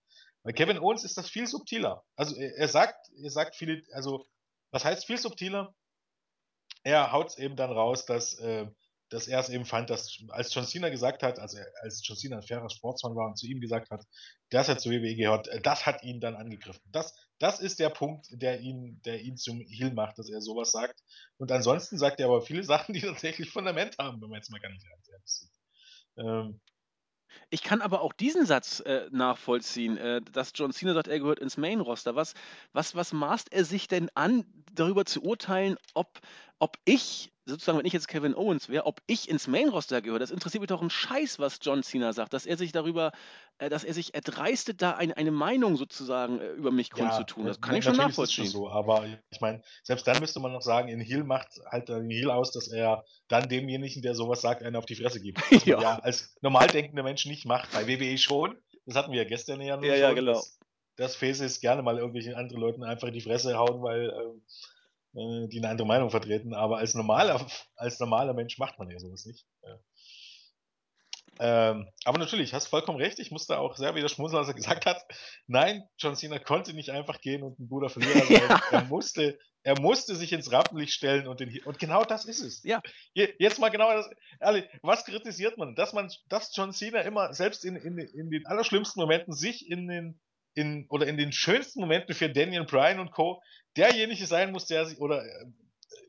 [0.42, 2.04] Bei Kevin Owens ist das viel subtiler.
[2.16, 4.26] Also er, sagt, er sagt viele, also
[4.70, 5.74] was heißt viel subtiler?
[6.82, 8.66] Er haut es eben dann raus, dass, äh,
[9.08, 12.36] dass er es eben fand, dass als John Cena gesagt hat, also als John Cena
[12.36, 14.04] ein fairer Sportsmann war und zu ihm gesagt hat,
[14.50, 16.82] dass er zu WWE gehört, das hat ihn dann angegriffen.
[16.92, 20.72] Das, das ist der Punkt, der ihn, der ihn zum Heel macht, dass er sowas
[20.72, 21.00] sagt.
[21.38, 24.60] Und ansonsten sagt er aber viele Sachen, die tatsächlich Fundament haben, wenn man jetzt mal
[24.60, 25.53] ganz ehrlich ist.
[26.16, 26.60] Ähm,
[27.50, 31.40] Ich kann aber auch diesen Satz äh, nachvollziehen, äh, dass John Cena sagt, er gehört
[31.40, 32.16] ins Main-Roster.
[32.16, 32.34] Was,
[32.72, 36.20] was, was maßt er sich denn an, darüber zu urteilen, ob,
[36.60, 40.18] ob ich, sozusagen, wenn ich jetzt Kevin Owens wäre, ob ich ins Main-Roster gehöre?
[40.18, 43.12] Das interessiert mich doch ein Scheiß, was John Cena sagt, dass er sich darüber,
[43.58, 47.46] äh, dass er sich erdreistet, da ein, eine Meinung sozusagen äh, über mich kundzutun.
[47.46, 48.44] Das kann ich schon nachvollziehen.
[48.44, 51.48] Ist schon so, aber ich meine, selbst dann müsste man noch sagen, in Heel macht
[51.70, 55.20] halt den Heel aus, dass er dann demjenigen, der sowas sagt, einen auf die Fresse
[55.20, 55.38] gibt.
[55.50, 55.80] Was ja.
[55.80, 57.72] ja als normal denkender Mensch nicht macht.
[57.72, 58.56] Bei WWE schon.
[58.86, 60.02] Das hatten wir ja gestern ja nur ja, schon.
[60.02, 60.32] Ja, genau.
[60.32, 60.58] Dass,
[60.96, 64.40] dass Faces gerne mal irgendwelchen anderen Leuten einfach in die Fresse hauen, weil äh,
[65.14, 66.54] äh, die eine andere Meinung vertreten.
[66.54, 67.46] Aber als normaler,
[67.76, 69.46] als normaler Mensch macht man ja sowas nicht.
[69.62, 69.78] Ja.
[71.40, 73.18] Ähm, aber natürlich, hast vollkommen recht.
[73.18, 75.04] Ich musste auch sehr wieder schmunzeln, als er gesagt hat,
[75.46, 78.48] nein, John Cena konnte nicht einfach gehen und ein guter Verlierer sein.
[78.48, 78.62] ja.
[78.70, 82.62] Er musste, er musste sich ins Rampenlicht stellen und den, und genau das ist es.
[82.62, 82.80] Ja.
[83.14, 84.08] Jetzt mal genau das,
[84.40, 85.74] ehrlich, was kritisiert man?
[85.74, 89.88] Dass man, dass John Cena immer, selbst in, in, in den allerschlimmsten Momenten sich in
[89.88, 90.20] den,
[90.54, 93.42] in, oder in den schönsten Momenten für Daniel Bryan und Co.
[93.76, 95.46] derjenige sein muss, der sich, oder äh,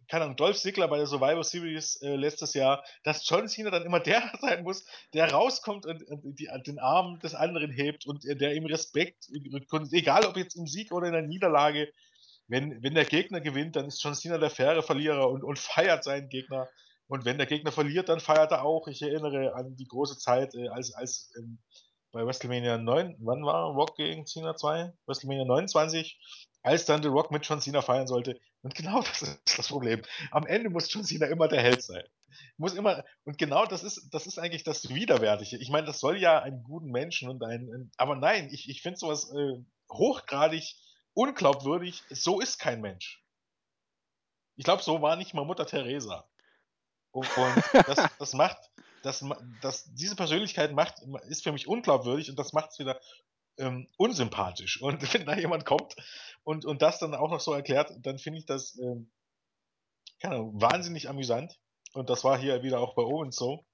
[0.07, 3.85] keine Ahnung, Dolph Ziggler bei der Survivor Series äh, letztes Jahr, dass John Cena dann
[3.85, 8.23] immer der sein muss, der rauskommt und, und die, den Arm des anderen hebt und
[8.23, 9.27] der ihm Respekt,
[9.91, 11.91] egal ob jetzt im Sieg oder in der Niederlage,
[12.47, 16.03] wenn, wenn der Gegner gewinnt, dann ist John Cena der faire Verlierer und, und feiert
[16.03, 16.69] seinen Gegner.
[17.07, 18.87] Und wenn der Gegner verliert, dann feiert er auch.
[18.87, 21.59] Ich erinnere an die große Zeit, äh, als, als ähm,
[22.15, 24.93] bei WrestleMania 9, wann war Rock gegen Cena 2?
[25.05, 26.17] WrestleMania 29,
[26.63, 28.39] als dann The Rock mit John Cena feiern sollte.
[28.61, 30.01] Und genau das ist das Problem.
[30.31, 32.03] Am Ende muss John Cena immer der Held sein.
[32.55, 35.57] Muss immer, und genau das ist, das ist eigentlich das Widerwärtige.
[35.57, 38.97] Ich meine, das soll ja einen guten Menschen und ein, aber nein, ich, ich finde
[38.97, 40.73] sowas äh, hochgradig
[41.13, 42.01] unglaubwürdig.
[42.09, 43.21] So ist kein Mensch.
[44.55, 46.25] Ich glaube, so war nicht mal Mutter Teresa.
[47.11, 48.57] Und, und das, das macht,
[49.05, 49.23] das,
[49.61, 50.95] das, diese Persönlichkeit macht,
[51.27, 52.99] ist für mich unglaubwürdig und das macht es wieder
[53.57, 54.81] ähm, unsympathisch.
[54.81, 55.95] Und wenn da jemand kommt
[56.43, 59.11] und, und das dann auch noch so erklärt, dann finde ich das ähm,
[60.23, 61.59] Ahnung, wahnsinnig amüsant.
[61.93, 63.65] Und das war hier wieder auch bei Owens so.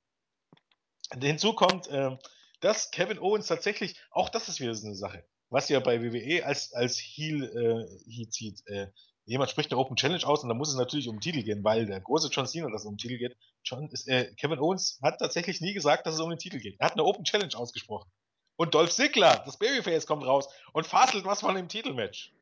[1.19, 2.19] Hinzu kommt, ähm,
[2.59, 6.45] dass Kevin Owens tatsächlich, auch das ist wieder so eine Sache, was ja bei WWE
[6.45, 8.61] als, als Heel, äh, Heat zieht.
[8.67, 8.87] Äh,
[9.25, 11.63] jemand spricht eine Open Challenge aus und dann muss es natürlich um den Titel gehen,
[11.63, 13.35] weil der große John Cena, dass es um den Titel geht.
[13.63, 16.79] John, ist, äh, Kevin Owens hat tatsächlich nie gesagt, dass es um den Titel geht.
[16.79, 18.09] Er hat eine Open Challenge ausgesprochen.
[18.55, 22.33] Und Dolph Ziggler, das Babyface, kommt raus und faselt was von dem Titelmatch.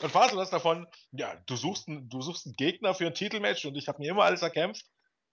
[0.00, 3.64] Und faselt was davon, ja, du suchst, einen, du suchst einen Gegner für ein Titelmatch
[3.64, 4.86] und ich habe mir immer alles erkämpft.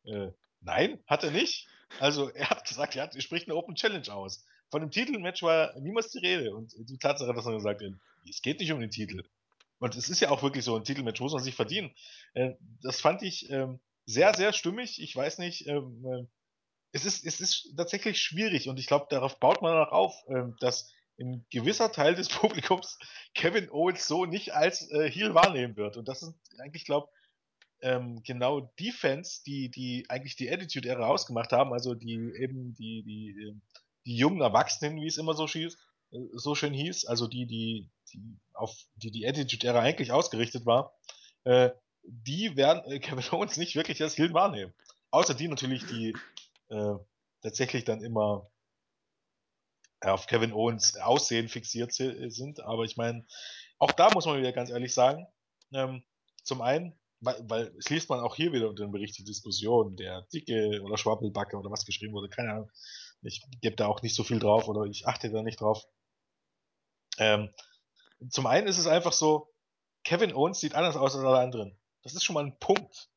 [0.06, 0.30] Äh,
[0.62, 1.68] nein, hat er nicht.
[2.00, 4.46] Also er hat gesagt, er, hat, er spricht eine Open Challenge aus.
[4.72, 6.56] Von dem Titelmatch war niemals die Rede.
[6.56, 7.92] Und die Tatsache, dass er gesagt hat,
[8.30, 9.24] es geht nicht um den Titel.
[9.80, 11.92] Und es ist ja auch wirklich so, ein Titelmatch muss man sich verdienen.
[12.34, 15.02] Äh, das fand ich ähm, sehr, sehr stimmig.
[15.02, 16.26] Ich weiß nicht, ähm, äh,
[16.92, 20.56] es ist, es ist tatsächlich schwierig und ich glaube, darauf baut man auch auf, ähm,
[20.60, 22.98] dass ein gewisser Teil des Publikums
[23.36, 25.98] Kevin Owens so nicht als äh, Heel wahrnehmen wird.
[25.98, 27.10] Und das sind eigentlich, glaube
[27.82, 33.04] ähm, genau die Fans, die, die eigentlich die Attitude-Ära ausgemacht haben, also die eben die,
[33.04, 33.62] die, ähm,
[34.06, 35.78] die jungen Erwachsenen, wie es immer so hieß,
[36.12, 40.94] äh, so schön hieß, also die, die, die auf die die Attitude-Ära eigentlich ausgerichtet war,
[41.44, 41.70] äh,
[42.10, 44.74] die werden äh, Kevin Owens nicht wirklich als Heel wahrnehmen.
[45.12, 46.16] Außer die natürlich, die
[46.70, 46.96] äh,
[47.42, 48.50] tatsächlich dann immer
[50.02, 52.60] äh, auf Kevin Owens Aussehen fixiert sind.
[52.62, 53.26] Aber ich meine,
[53.78, 55.28] auch da muss man wieder ganz ehrlich sagen,
[55.74, 56.04] ähm,
[56.44, 59.96] zum einen, weil, weil es liest man auch hier wieder unter dem Bericht die Diskussion,
[59.96, 62.72] der dicke oder Schwabbelbacke oder was geschrieben wurde, keine Ahnung.
[63.22, 65.86] Ich gebe da auch nicht so viel drauf oder ich achte da nicht drauf.
[67.18, 67.50] Ähm,
[68.30, 69.54] zum einen ist es einfach so,
[70.04, 71.79] Kevin Owens sieht anders aus als alle anderen.
[72.04, 73.10] Das ist schon mal ein Punkt,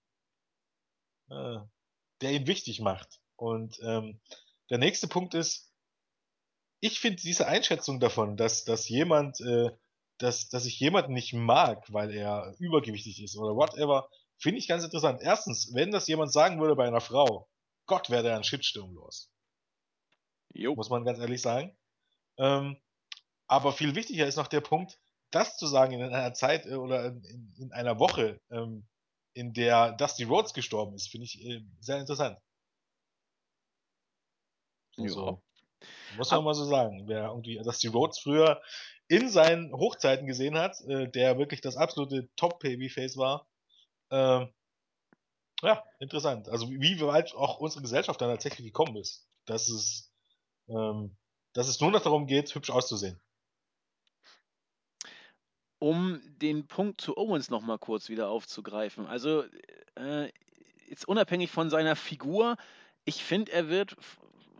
[1.30, 1.58] äh,
[2.20, 3.20] der ihn wichtig macht.
[3.36, 4.20] Und ähm,
[4.70, 5.72] der nächste Punkt ist,
[6.80, 9.70] ich finde diese Einschätzung davon, dass, dass jemand, äh,
[10.18, 14.84] dass, dass ich jemanden nicht mag, weil er übergewichtig ist oder whatever, finde ich ganz
[14.84, 15.20] interessant.
[15.22, 17.48] Erstens, wenn das jemand sagen würde bei einer Frau,
[17.86, 19.30] Gott, wäre der ein Shitsturm los.
[20.52, 20.74] Jo.
[20.74, 21.76] Muss man ganz ehrlich sagen.
[22.38, 22.80] Ähm,
[23.46, 24.98] aber viel wichtiger ist noch der Punkt,
[25.32, 28.86] das zu sagen in einer Zeit äh, oder in, in, einer Woche, ähm,
[29.34, 32.38] in der Dusty Rhodes gestorben ist, finde ich äh, sehr interessant.
[34.98, 35.42] Also,
[36.16, 37.08] muss man Ab mal so sagen.
[37.08, 38.62] Wer irgendwie, die Rhodes früher
[39.08, 43.48] in seinen Hochzeiten gesehen hat, äh, der wirklich das absolute Top-Babyface war,
[44.10, 44.46] äh,
[45.62, 46.48] ja, interessant.
[46.48, 49.26] Also wie weit auch unsere Gesellschaft dann tatsächlich gekommen ist.
[49.46, 50.12] Dass es,
[50.68, 51.16] ähm,
[51.52, 53.20] dass es nur noch darum geht, hübsch auszusehen.
[55.82, 59.04] Um den Punkt zu Owens nochmal kurz wieder aufzugreifen.
[59.04, 59.42] Also
[59.96, 60.30] äh,
[60.86, 62.56] jetzt unabhängig von seiner Figur,
[63.04, 63.96] ich finde, er wird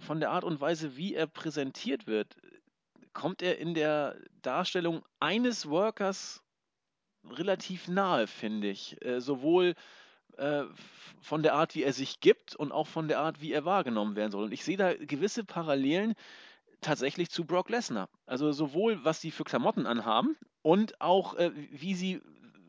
[0.00, 2.34] von der Art und Weise, wie er präsentiert wird,
[3.12, 6.42] kommt er in der Darstellung eines Workers
[7.30, 9.00] relativ nahe, finde ich.
[9.04, 9.76] Äh, sowohl
[10.38, 10.64] äh,
[11.20, 14.16] von der Art, wie er sich gibt und auch von der Art, wie er wahrgenommen
[14.16, 14.46] werden soll.
[14.46, 16.14] Und ich sehe da gewisse Parallelen
[16.82, 18.08] tatsächlich zu Brock Lesnar.
[18.26, 22.20] Also sowohl, was sie für Klamotten anhaben und auch, äh, wie sie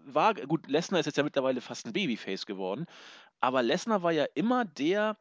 [0.05, 0.33] war.
[0.33, 2.85] Gut, Lesnar ist jetzt ja mittlerweile fast ein Babyface geworden,
[3.39, 5.17] aber Lesnar war ja immer der,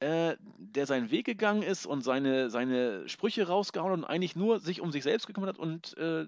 [0.00, 4.80] äh, der seinen Weg gegangen ist und seine, seine Sprüche rausgehauen und eigentlich nur sich
[4.80, 6.26] um sich selbst gekümmert hat und äh,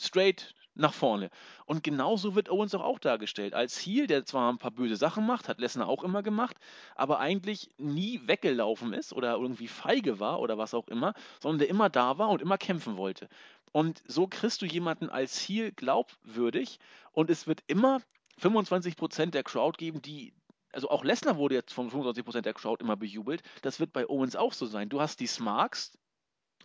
[0.00, 1.30] straight nach vorne.
[1.66, 3.54] Und genauso wird Owens auch, auch dargestellt.
[3.54, 6.56] Als Heel, der zwar ein paar böse Sachen macht, hat Lesnar auch immer gemacht,
[6.94, 11.68] aber eigentlich nie weggelaufen ist oder irgendwie feige war oder was auch immer, sondern der
[11.68, 13.28] immer da war und immer kämpfen wollte.
[13.72, 16.78] Und so kriegst du jemanden als Heel glaubwürdig
[17.12, 18.00] und es wird immer
[18.40, 20.32] 25% der Crowd geben, die
[20.72, 23.42] also auch Lesnar wurde jetzt von 25% der Crowd immer bejubelt.
[23.62, 24.90] Das wird bei Owens auch so sein.
[24.90, 25.98] Du hast die Smarks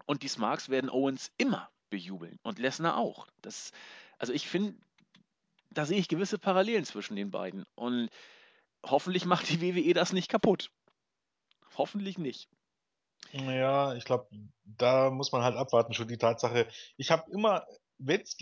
[0.06, 3.28] und die Smarks werden Owens immer bejubeln und Lesnar auch.
[3.42, 3.72] Das,
[4.24, 4.74] also ich finde,
[5.70, 8.08] da sehe ich gewisse Parallelen zwischen den beiden und
[8.86, 10.72] hoffentlich macht die WWE das nicht kaputt.
[11.76, 12.48] Hoffentlich nicht.
[13.34, 14.30] Ja, ich glaube,
[14.64, 15.94] da muss man halt abwarten.
[15.94, 17.66] Schon die Tatsache, ich habe immer
[17.98, 18.38] wenn's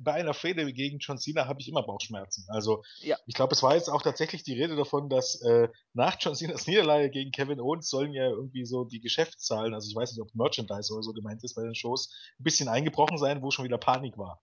[0.00, 2.46] bei einer Fehde gegen John Cena habe ich immer Bauchschmerzen.
[2.48, 3.18] Also ja.
[3.26, 6.66] ich glaube, es war jetzt auch tatsächlich die Rede davon, dass äh, nach John Cenas
[6.66, 10.34] Niederlage gegen Kevin Owens sollen ja irgendwie so die Geschäftszahlen, also ich weiß nicht, ob
[10.34, 13.78] Merchandise oder so gemeint ist bei den Shows, ein bisschen eingebrochen sein, wo schon wieder
[13.78, 14.40] Panik war.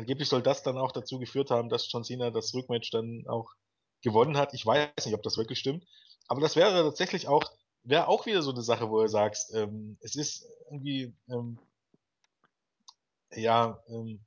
[0.00, 3.50] Angeblich soll das dann auch dazu geführt haben, dass John Cena das Rückmatch dann auch
[4.00, 4.54] gewonnen hat.
[4.54, 5.84] Ich weiß nicht, ob das wirklich stimmt.
[6.26, 7.44] Aber das wäre tatsächlich auch,
[7.82, 11.58] wäre auch wieder so eine Sache, wo du sagst, ähm, es ist irgendwie ähm,
[13.32, 14.24] ja, ähm,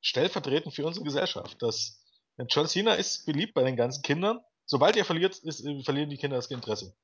[0.00, 1.60] stellvertretend für unsere Gesellschaft.
[1.60, 2.04] Dass
[2.48, 4.38] John Cena ist beliebt bei den ganzen Kindern.
[4.64, 6.94] Sobald er verliert, ist, äh, verlieren die Kinder das Interesse.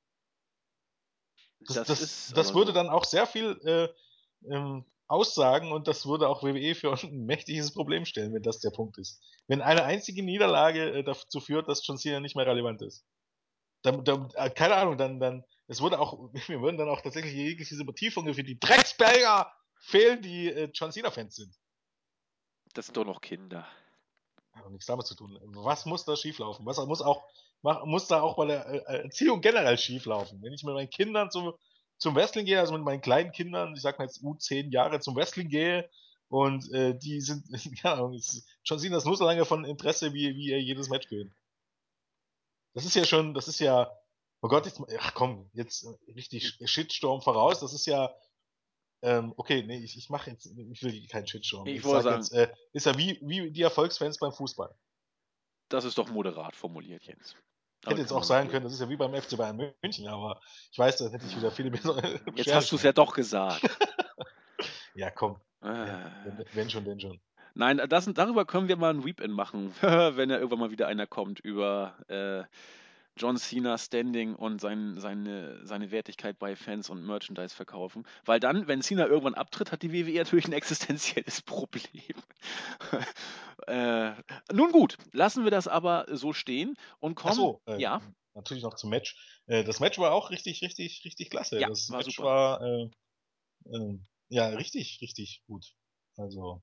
[1.59, 3.89] Das, das, das, das würde dann auch sehr viel äh,
[4.49, 8.71] ähm, aussagen und das würde auch WWE für ein mächtiges Problem stellen, wenn das der
[8.71, 9.23] Punkt ist.
[9.47, 13.05] Wenn eine einzige Niederlage äh, dazu führt, dass John Cena nicht mehr relevant ist.
[13.83, 17.35] Dann, dann, äh, keine Ahnung, dann, dann, es würde auch, wir würden dann auch tatsächlich
[17.35, 21.55] jegliche Sympathie für die Drecksberger fehlen, die äh, John Cena-Fans sind.
[22.75, 23.67] Das sind doch noch Kinder.
[24.53, 25.39] Hat nichts damit zu tun.
[25.43, 26.67] Was muss da schieflaufen?
[26.67, 27.25] Was muss auch
[27.63, 30.43] muss da auch bei der äh, Erziehung generell schieflaufen?
[30.43, 31.55] Wenn ich mit meinen Kindern zum,
[31.99, 35.17] zum Wrestling gehe, also mit meinen kleinen Kindern, ich sag mal jetzt U10 Jahre zum
[35.17, 35.89] Wrestling gehe
[36.29, 37.47] und äh, die sind,
[37.83, 37.99] ja,
[38.65, 41.35] John Cena ist nur so lange von Interesse, wie, wie er jedes Match gewinnt.
[42.75, 43.91] Das ist ja schon, das ist ja,
[44.43, 48.15] oh Gott, jetzt, ach komm, jetzt äh, richtig Shitstorm voraus, das ist ja
[49.03, 51.67] ähm, okay, nee, ich, ich mache jetzt, ich will keinen Shitstorm.
[51.67, 54.75] Ich, ich wollte sagen, jetzt, äh, ist ja wie, wie die Erfolgsfans beim Fußball.
[55.69, 57.37] Das ist doch moderat formuliert, Jens.
[57.85, 60.41] Hätte jetzt auch sein können, das ist ja wie beim FC Bayern München, aber
[60.73, 61.81] ich weiß, da hätte ich wieder viele mehr.
[62.35, 63.63] Jetzt hast du es ja doch gesagt.
[64.95, 65.41] ja, komm.
[65.63, 67.21] Ja, wenn, wenn, schon, denn schon.
[67.55, 71.07] Nein, das, darüber können wir mal ein Weep-In machen, wenn ja irgendwann mal wieder einer
[71.07, 72.45] kommt über äh,
[73.17, 78.07] John Cena Standing und sein, seine, seine Wertigkeit bei Fans und Merchandise verkaufen.
[78.25, 81.83] Weil dann, wenn Cena irgendwann abtritt, hat die WWE natürlich ein existenzielles Problem.
[83.67, 84.13] äh,
[84.53, 87.35] nun gut, lassen wir das aber so stehen und kommen.
[87.35, 88.03] So, äh, ja.
[88.35, 89.17] Natürlich noch zum Match.
[89.47, 91.59] Äh, das Match war auch richtig, richtig, richtig klasse.
[91.59, 92.29] Ja, das war Match super.
[92.29, 92.91] war äh,
[93.73, 93.99] äh,
[94.29, 95.65] ja richtig, richtig gut.
[96.17, 96.63] Also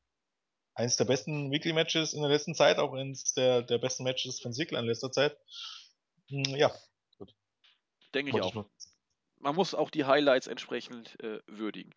[0.76, 4.40] eins der besten Weekly Matches in der letzten Zeit, auch eins der, der besten Matches
[4.40, 5.38] von Sigler in letzter Zeit.
[6.34, 6.72] Hm, ja,
[7.20, 7.36] gut.
[8.16, 8.66] Denke ich auch.
[9.40, 11.94] Man muss auch die Highlights entsprechend äh, würdigen.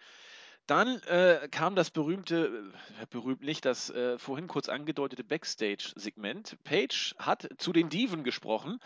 [0.67, 6.63] Dann äh, kam das berühmte, äh, berühmt nicht, das äh, vorhin kurz angedeutete Backstage-Segment.
[6.65, 8.81] Page hat zu den Diven gesprochen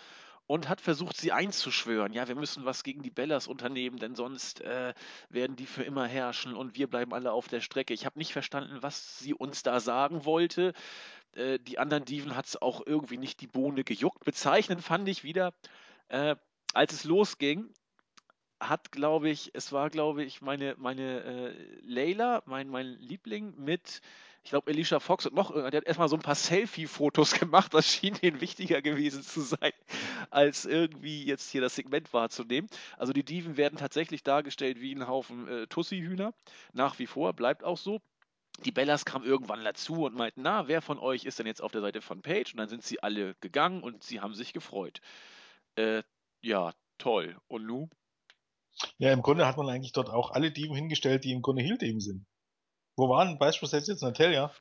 [0.46, 2.12] und hat versucht, sie einzuschwören.
[2.12, 4.94] Ja, wir müssen was gegen die Bellas unternehmen, denn sonst äh,
[5.30, 7.94] werden die für immer herrschen und wir bleiben alle auf der Strecke.
[7.94, 10.74] Ich habe nicht verstanden, was sie uns da sagen wollte.
[11.34, 14.24] Äh, die anderen Diven hat es auch irgendwie nicht die Bohne gejuckt.
[14.24, 15.52] Bezeichnend fand ich wieder,
[16.08, 16.36] äh,
[16.72, 17.72] als es losging,
[18.60, 24.02] hat, glaube ich, es war, glaube ich, meine, meine äh, Layla, mein, mein Liebling mit,
[24.42, 27.72] ich glaube, Alicia Fox und noch irgendwer, der hat erstmal so ein paar Selfie-Fotos gemacht,
[27.72, 29.72] das schien ihnen wichtiger gewesen zu sein,
[30.30, 32.68] als irgendwie jetzt hier das Segment wahrzunehmen.
[32.98, 36.34] Also die Diven werden tatsächlich dargestellt wie ein Haufen äh, Tussi-Hühner,
[36.74, 38.00] nach wie vor, bleibt auch so
[38.64, 41.72] die Bellas kamen irgendwann dazu und meinten, na, wer von euch ist denn jetzt auf
[41.72, 42.52] der Seite von Page?
[42.52, 45.00] Und dann sind sie alle gegangen und sie haben sich gefreut.
[45.76, 46.02] Äh,
[46.42, 47.38] ja, toll.
[47.48, 47.88] Und nu?
[48.98, 52.00] Ja, im Grunde hat man eigentlich dort auch alle Dieben hingestellt, die im Grunde Hill-Dieben
[52.00, 52.26] sind.
[52.96, 54.52] Wo waren beispielsweise jetzt Natalia?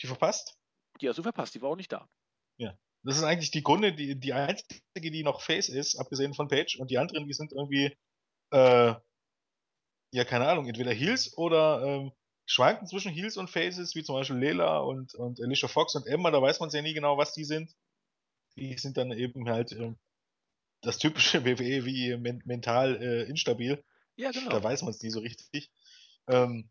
[0.00, 0.56] Die verpasst?
[1.00, 2.08] Die hast du verpasst, die war auch nicht da.
[2.56, 2.76] Ja.
[3.02, 6.76] Das ist eigentlich die Grunde, die, die einzige, die noch Face ist, abgesehen von Page,
[6.76, 7.94] und die anderen, die sind irgendwie
[8.50, 8.94] äh,
[10.14, 12.12] ja, keine Ahnung, entweder Heels oder ähm,
[12.46, 16.30] schwanken zwischen Heels und Faces, wie zum Beispiel Lela und, und Alicia Fox und Emma,
[16.30, 17.74] da weiß man ja nie genau, was die sind.
[18.56, 19.96] Die sind dann eben halt ähm,
[20.82, 23.82] das typische WWE wie men mental äh, instabil.
[24.16, 24.50] Ja, genau.
[24.50, 25.70] Da weiß man es nie so richtig.
[26.28, 26.70] Ähm,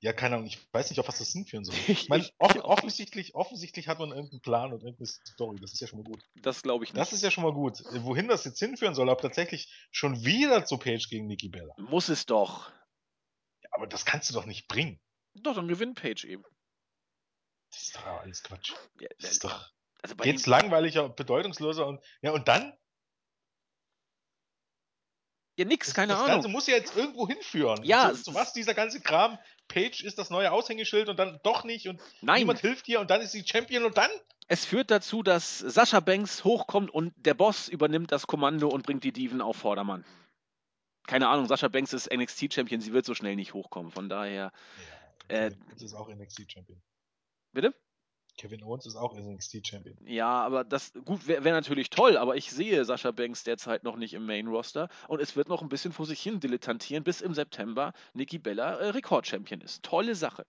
[0.00, 1.74] ja, keine Ahnung, ich weiß nicht, auf was das hinführen soll.
[1.88, 5.86] Ich meine, off offensichtlich, offensichtlich hat man irgendeinen Plan und irgendeine Story, das ist ja
[5.86, 6.22] schon mal gut.
[6.42, 7.00] Das glaube ich nicht.
[7.00, 7.82] Das ist ja schon mal gut.
[8.02, 11.74] Wohin das jetzt hinführen soll, ob tatsächlich schon wieder zu Page gegen Nikki Bella.
[11.78, 12.70] Muss es doch.
[13.74, 15.00] Aber das kannst du doch nicht bringen.
[15.34, 16.44] Doch, dann gewinnt Page eben.
[17.70, 18.72] Das ist doch alles Quatsch.
[19.00, 19.68] Ja, Das ist doch
[20.00, 22.72] also den, langweiliger, bedeutungsloser und ja und dann
[25.56, 26.32] ja, nix, das, keine das Ahnung.
[26.34, 27.82] Ganze muss ja jetzt irgendwo hinführen.
[27.84, 29.38] Ja, zu, zu was dieser ganze Kram?
[29.66, 33.10] Page ist das neue Aushängeschild und dann doch nicht und Nein, niemand hilft dir und
[33.10, 34.10] dann ist sie Champion und dann
[34.46, 39.02] es führt dazu, dass Sascha Banks hochkommt und der Boss übernimmt das Kommando und bringt
[39.02, 40.04] die Diven auf Vordermann.
[41.06, 43.92] Keine Ahnung, Sascha Banks ist NXT-Champion, sie wird so schnell nicht hochkommen.
[43.92, 44.52] Von daher,
[45.28, 46.82] ja, Äh, Kevin Owens ist auch NXT Champion.
[47.52, 47.74] bitte?
[48.36, 49.96] Kevin Owens ist auch NXT Champion.
[50.06, 53.96] Ja, aber das, gut, wäre wär natürlich toll, aber ich sehe Sascha Banks derzeit noch
[53.96, 57.32] nicht im Main-Roster und es wird noch ein bisschen vor sich hin dilettantieren, bis im
[57.32, 59.84] September Nikki Bella äh, Rekord-Champion ist.
[59.84, 60.46] Tolle Sache.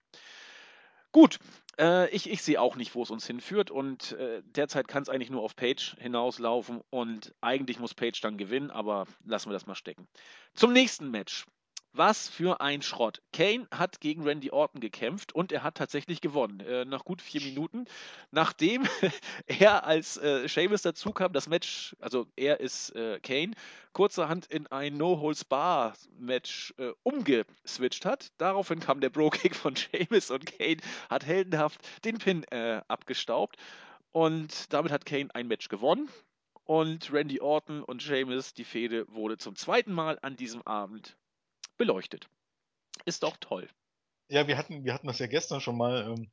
[1.15, 1.39] Gut,
[1.79, 5.07] äh, ich, ich sehe auch nicht, wo es uns hinführt und äh, derzeit kann es
[5.07, 9.65] eigentlich nur auf Page hinauslaufen und eigentlich muss Page dann gewinnen, aber lassen wir das
[9.65, 10.09] mal stecken.
[10.55, 11.45] Zum nächsten Match.
[11.97, 13.21] Was für ein Schrott.
[13.31, 16.59] Kane hat gegen Randy Orton gekämpft und er hat tatsächlich gewonnen.
[16.59, 17.85] Äh, nach gut vier Minuten,
[18.31, 18.83] nachdem
[19.47, 23.53] er als äh, Sheamus dazu kam, das Match, also er ist äh, Kane,
[23.93, 28.33] kurzerhand in ein No-Holds-Bar-Match äh, umgeswitcht hat.
[28.39, 33.55] Daraufhin kam der Bro-Kick von Sheamus und Kane hat heldenhaft den Pin äh, abgestaubt.
[34.11, 36.09] Und damit hat Kane ein Match gewonnen.
[36.65, 41.15] Und Randy Orton und Sheamus, die Fehde wurde zum zweiten Mal an diesem Abend
[41.77, 42.27] beleuchtet.
[43.05, 43.67] Ist doch toll.
[44.29, 46.31] Ja, wir hatten, wir hatten das ja gestern schon mal, ähm,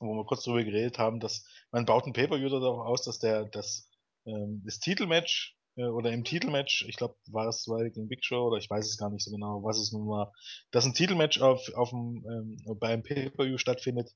[0.00, 3.44] wo wir kurz drüber geredet haben, dass man baut ein Pay-Per-View darauf aus, dass der,
[3.44, 3.88] das,
[4.26, 8.48] ähm, das Titelmatch äh, oder im Titelmatch, ich glaube, war es war gegen Big Show
[8.48, 10.32] oder ich weiß es gar nicht so genau, was es nun war,
[10.70, 14.14] dass ein Titelmatch auf, auf dem, ähm, beim Pay-Per-View stattfindet,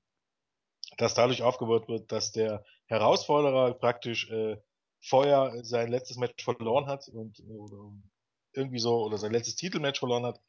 [0.99, 4.57] dass dadurch aufgebaut wird, dass der Herausforderer praktisch äh,
[5.01, 7.93] vorher sein letztes Match verloren hat und äh, oder
[8.59, 10.41] irgendwie so oder sein letztes Titelmatch verloren hat.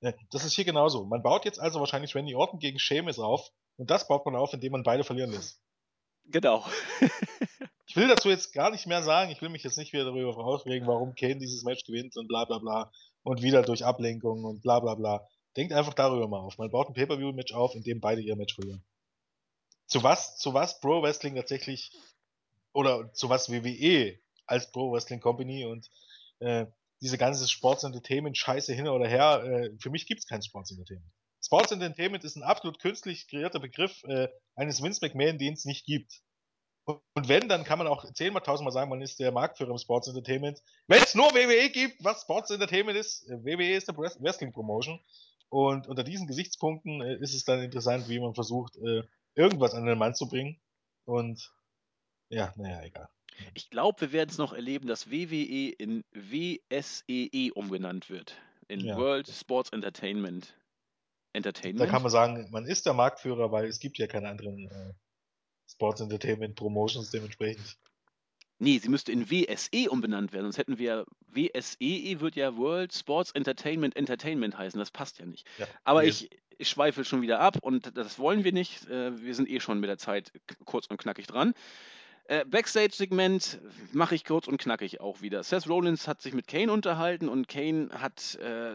[0.00, 1.04] Äh, Das ist hier genauso.
[1.04, 4.52] Man baut jetzt also wahrscheinlich Randy Orton gegen Sheamus auf und das baut man auf,
[4.52, 5.60] indem man beide verlieren lässt.
[6.26, 6.64] Genau.
[7.90, 9.32] Ich will dazu jetzt gar nicht mehr sagen.
[9.32, 12.44] Ich will mich jetzt nicht wieder darüber aufregen, warum Kane dieses Match gewinnt und bla
[12.44, 12.92] bla bla
[13.24, 15.26] und wieder durch Ablenkung und bla bla bla.
[15.56, 16.56] Denkt einfach darüber mal auf.
[16.56, 18.84] Man baut ein Pay-Per-View-Match auf, in dem beide ihr Match verlieren.
[19.88, 21.90] Zu was, zu was Pro Wrestling tatsächlich
[22.72, 25.90] oder zu was WWE als Pro Wrestling Company und
[26.38, 26.66] äh,
[27.00, 31.12] diese ganze Sports Entertainment Scheiße hin oder her, äh, für mich gibt's kein Sports Entertainment.
[31.42, 35.86] Sports Entertainment ist ein absolut künstlich kreierter Begriff äh, eines Vince McMahon, den es nicht
[35.86, 36.20] gibt.
[36.84, 40.08] Und, wenn, dann kann man auch zehnmal, tausendmal sagen, man ist der Marktführer im Sports
[40.08, 40.60] Entertainment.
[40.88, 44.52] Wenn es nur WWE gibt, was Sports Entertainment ist, äh, WWE ist eine Wres- Wrestling
[44.52, 45.00] Promotion.
[45.48, 49.02] Und unter diesen Gesichtspunkten äh, ist es dann interessant, wie man versucht, äh,
[49.34, 50.60] irgendwas an den Mann zu bringen.
[51.04, 51.52] Und
[52.28, 53.08] ja, naja, egal.
[53.54, 58.36] Ich glaube, wir werden es noch erleben, dass WWE in WSEE umgenannt wird.
[58.68, 58.96] In Ja.
[58.96, 60.54] World Sports Entertainment.
[61.32, 61.90] Da Entertainment.
[61.90, 64.92] kann man sagen, man ist der Marktführer, weil es gibt ja keine anderen äh,
[65.70, 67.76] Sports Entertainment Promotions dementsprechend.
[68.58, 73.30] Nee, sie müsste in WSE umbenannt werden, sonst hätten wir WSEE wird ja World Sports
[73.32, 74.78] Entertainment Entertainment heißen.
[74.78, 75.46] Das passt ja nicht.
[75.58, 76.28] Ja, Aber ich,
[76.58, 78.86] ich schweife schon wieder ab und das wollen wir nicht.
[78.88, 80.32] Äh, Wir sind eh schon mit der Zeit
[80.66, 81.54] kurz und knackig dran.
[82.30, 83.58] Äh, Backstage-Segment
[83.90, 85.42] mache ich kurz und knackig auch wieder.
[85.42, 88.74] Seth Rollins hat sich mit Kane unterhalten und Kane hat äh,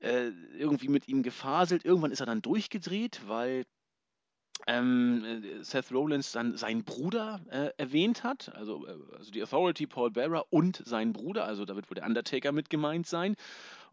[0.00, 1.84] äh, irgendwie mit ihm gefaselt.
[1.84, 3.66] Irgendwann ist er dann durchgedreht, weil
[4.66, 9.86] ähm, äh, Seth Rollins dann seinen Bruder äh, erwähnt hat, also, äh, also die Authority,
[9.86, 13.36] Paul Bearer und sein Bruder, also damit wird der Undertaker mit gemeint sein.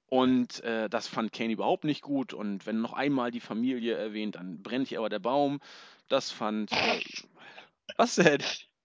[0.08, 2.34] Und äh, das fand Kane überhaupt nicht gut.
[2.34, 5.60] Und wenn noch einmal die Familie erwähnt, dann brennt hier aber der Baum.
[6.08, 6.72] Das fand.
[6.72, 7.02] Äh,
[7.96, 8.42] was denn?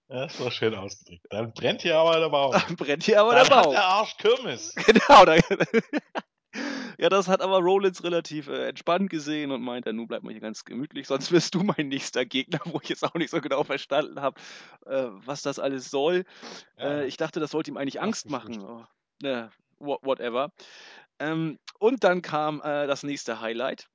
[0.08, 1.24] Ja, das war schön ausgedrückt.
[1.30, 2.52] Dann brennt hier aber der Baum.
[2.76, 3.72] brennt hier aber Dann der hat Baum.
[3.72, 4.74] der Arsch Kirmes.
[4.86, 5.24] Genau.
[5.24, 5.36] Da,
[6.98, 10.40] ja, das hat aber Rollins relativ äh, entspannt gesehen und meinte, nun bleibt mal hier
[10.40, 13.64] ganz gemütlich, sonst wirst du mein nächster Gegner, wo ich jetzt auch nicht so genau
[13.64, 14.38] verstanden habe,
[14.86, 16.24] äh, was das alles soll.
[16.76, 18.60] Ja, Äh, ich dachte, das sollte ihm eigentlich Angst machen.
[18.62, 18.84] Oh,
[19.78, 20.52] wha- whatever.
[21.18, 23.88] Ähm, und dann kam äh, das nächste Highlight.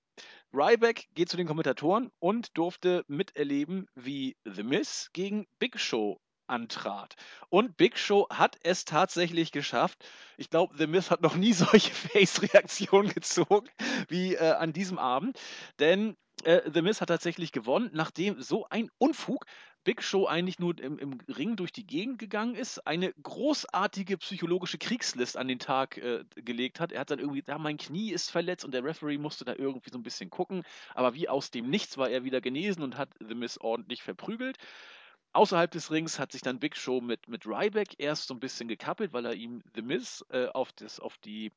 [0.53, 7.15] Ryback geht zu den Kommentatoren und durfte miterleben, wie The Miz gegen Big Show antrat.
[7.49, 10.05] Und Big Show hat es tatsächlich geschafft.
[10.37, 13.67] Ich glaube, The Miz hat noch nie solche Face-Reaktionen gezogen
[14.07, 15.39] wie äh, an diesem Abend.
[15.79, 19.45] Denn äh, The Miz hat tatsächlich gewonnen, nachdem so ein Unfug
[19.83, 24.77] Big Show eigentlich nur im, im Ring durch die Gegend gegangen ist, eine großartige psychologische
[24.77, 26.91] Kriegslist an den Tag äh, gelegt hat.
[26.91, 29.89] Er hat dann irgendwie, ja, mein Knie ist verletzt und der Referee musste da irgendwie
[29.89, 30.63] so ein bisschen gucken.
[30.93, 34.57] Aber wie aus dem Nichts war er wieder genesen und hat The Miz ordentlich verprügelt.
[35.33, 38.67] Außerhalb des Rings hat sich dann Big Show mit, mit Ryback erst so ein bisschen
[38.67, 41.51] gekappelt, weil er ihm The Miz äh, auf, das, auf die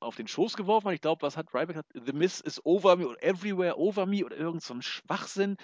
[0.00, 0.94] auf den Schoß geworfen hat.
[0.94, 1.76] Ich glaube, was hat Ryback?
[1.76, 5.56] Hat, The Miz is over me oder everywhere over me oder irgend so ein Schwachsinn.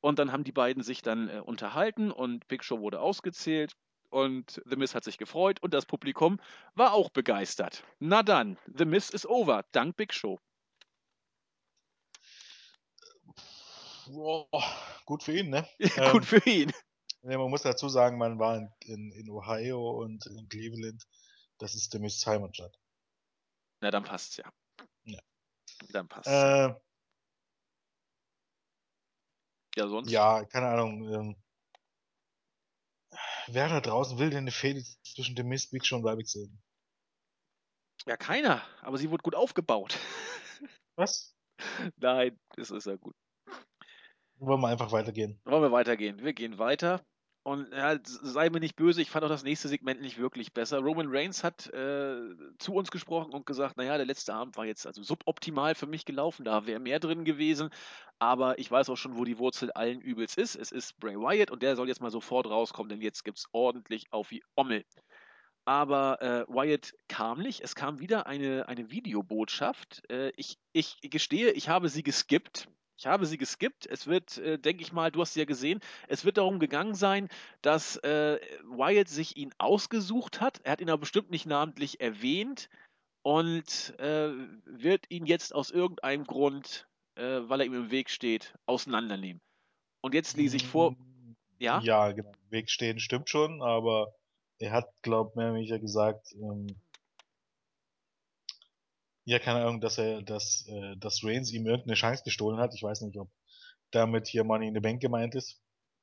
[0.00, 3.76] Und dann haben die beiden sich dann äh, unterhalten und Big Show wurde ausgezählt
[4.08, 6.40] und The Miz hat sich gefreut und das Publikum
[6.74, 7.84] war auch begeistert.
[7.98, 10.38] Na dann, The Miz is over, dank Big Show.
[14.12, 14.46] Oh,
[15.04, 15.68] gut für ihn, ne?
[15.78, 16.72] Ja, gut für ihn.
[17.22, 21.04] Ja, man muss dazu sagen, man war in, in, in Ohio und in Cleveland.
[21.58, 22.76] Das ist der Miss Heimatstadt.
[23.80, 24.50] Na, dann passt's ja.
[25.04, 25.20] Ja.
[25.90, 26.30] Dann passt's.
[26.30, 26.74] Äh,
[29.80, 30.10] ja, sonst?
[30.10, 31.12] ja, keine Ahnung.
[31.12, 31.36] Ähm,
[33.48, 36.62] wer da draußen will denn eine Fehde zwischen dem Miss Big Show und Ryback sehen?
[38.06, 38.62] Ja, keiner.
[38.80, 39.98] Aber sie wurde gut aufgebaut.
[40.96, 41.34] Was?
[41.96, 43.14] Nein, das ist ja gut.
[44.36, 45.38] Wollen wir einfach weitergehen?
[45.44, 46.22] Wollen wir weitergehen?
[46.22, 47.04] Wir gehen weiter.
[47.50, 50.78] Und ja, sei mir nicht böse, ich fand auch das nächste Segment nicht wirklich besser.
[50.78, 52.20] Roman Reigns hat äh,
[52.60, 56.04] zu uns gesprochen und gesagt, naja, der letzte Abend war jetzt also suboptimal für mich
[56.04, 57.70] gelaufen, da wäre mehr drin gewesen.
[58.20, 60.54] Aber ich weiß auch schon, wo die Wurzel allen Übels ist.
[60.54, 63.48] Es ist Bray Wyatt und der soll jetzt mal sofort rauskommen, denn jetzt gibt es
[63.50, 64.84] ordentlich auf wie Ommel.
[65.64, 67.62] Aber äh, Wyatt kam nicht.
[67.62, 70.08] Es kam wieder eine, eine Videobotschaft.
[70.08, 72.68] Äh, ich, ich gestehe, ich habe sie geskippt.
[73.00, 73.86] Ich habe sie geskippt.
[73.86, 76.94] Es wird, äh, denke ich mal, du hast sie ja gesehen, es wird darum gegangen
[76.94, 77.30] sein,
[77.62, 80.60] dass äh, Wyatt sich ihn ausgesucht hat.
[80.64, 82.68] Er hat ihn aber bestimmt nicht namentlich erwähnt
[83.22, 84.32] und äh,
[84.66, 89.40] wird ihn jetzt aus irgendeinem Grund, äh, weil er ihm im Weg steht, auseinandernehmen.
[90.02, 90.94] Und jetzt lese ich vor.
[91.58, 91.80] Ja?
[91.80, 92.32] Ja, genau.
[92.50, 94.14] Weg stehen stimmt schon, aber
[94.58, 96.66] er hat, glaubt mehr oder weniger gesagt, ähm,
[99.30, 102.74] ja, keine Ahnung, dass er, dass, äh, dass Reigns ihm irgendeine Chance gestohlen hat.
[102.74, 103.30] Ich weiß nicht, ob
[103.92, 105.60] damit hier Money in the Bank gemeint ist.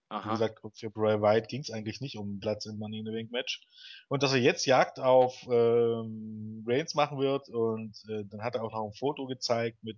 [0.09, 3.11] Wie gesagt, für Bray Wyatt ging es eigentlich nicht um Platz im Money in the
[3.11, 3.67] Bank Match.
[4.07, 8.63] Und dass er jetzt Jagd auf ähm, Reigns machen wird und äh, dann hat er
[8.63, 9.97] auch noch ein Foto gezeigt mit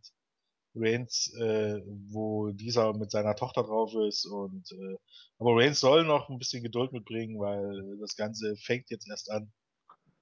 [0.73, 4.97] Reigns, äh, wo dieser mit seiner Tochter drauf ist und äh,
[5.37, 9.51] aber Reigns soll noch ein bisschen Geduld mitbringen, weil das Ganze fängt jetzt erst an.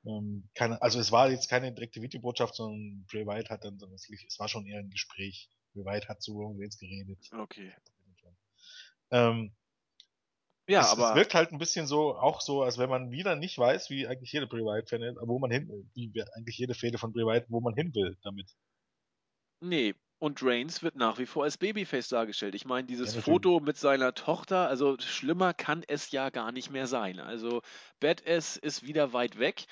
[0.07, 4.39] Ähm, keine, also es war jetzt keine direkte Videobotschaft, sondern Bray Wyatt hat dann, es
[4.39, 5.49] war schon eher ein Gespräch.
[5.73, 7.19] Bray Wyatt hat zu Roman Reigns geredet.
[7.31, 7.73] Okay.
[9.11, 9.55] Ähm,
[10.69, 13.35] ja, es, aber es wirkt halt ein bisschen so, auch so, als wenn man wieder
[13.35, 17.13] nicht weiß, wie eigentlich jede Bray Wyatt-Fan wo man hin, wie eigentlich jede Fehde von
[17.13, 18.51] Bray Wyatt, wo man hin will damit.
[19.61, 19.93] nee.
[20.19, 22.55] Und Reigns wird nach wie vor als Babyface dargestellt.
[22.55, 23.21] Ich meine, dieses Ja.
[23.21, 27.19] Foto mit seiner Tochter, also schlimmer kann es ja gar nicht mehr sein.
[27.19, 27.61] Also
[27.99, 29.67] Badass ist wieder weit weg.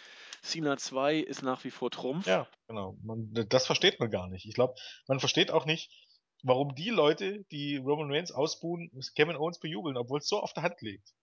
[0.46, 2.26] Cena 2 ist nach wie vor Trumpf.
[2.28, 2.98] Ja, genau.
[3.04, 4.46] Man, das versteht man gar nicht.
[4.46, 4.76] Ich glaube,
[5.08, 5.92] man versteht auch nicht,
[6.44, 10.64] warum die Leute, die Roman Reigns ausbuhen, Kevin Owens bejubeln, obwohl es so auf der
[10.64, 11.14] Hand liegt.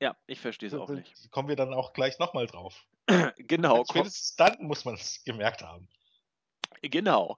[0.00, 1.30] Ja, ich verstehe es auch nicht.
[1.30, 2.84] Kommen wir dann auch gleich nochmal drauf.
[3.38, 5.88] Genau, Spätestens dann muss man es gemerkt haben.
[6.82, 7.36] genau.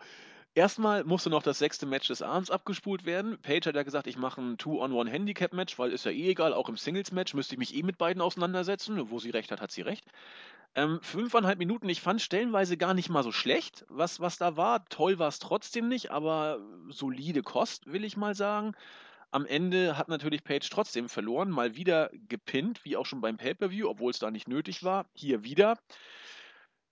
[0.54, 3.40] Erstmal musste noch das sechste Match des Abends abgespult werden.
[3.40, 6.76] Page hat ja gesagt, ich mache ein Two-on-One-Handicap-Match, weil ist ja eh egal, auch im
[6.76, 9.10] Singles-Match müsste ich mich eh mit beiden auseinandersetzen.
[9.10, 10.04] Wo sie recht hat, hat sie recht.
[10.74, 14.84] Ähm, fünfeinhalb Minuten, ich fand stellenweise gar nicht mal so schlecht, was, was da war.
[14.88, 18.74] Toll war es trotzdem nicht, aber solide Kost, will ich mal sagen.
[19.32, 23.88] Am Ende hat natürlich Page trotzdem verloren, mal wieder gepinnt, wie auch schon beim Pay-Per-View,
[23.88, 25.06] obwohl es da nicht nötig war.
[25.14, 25.78] Hier wieder.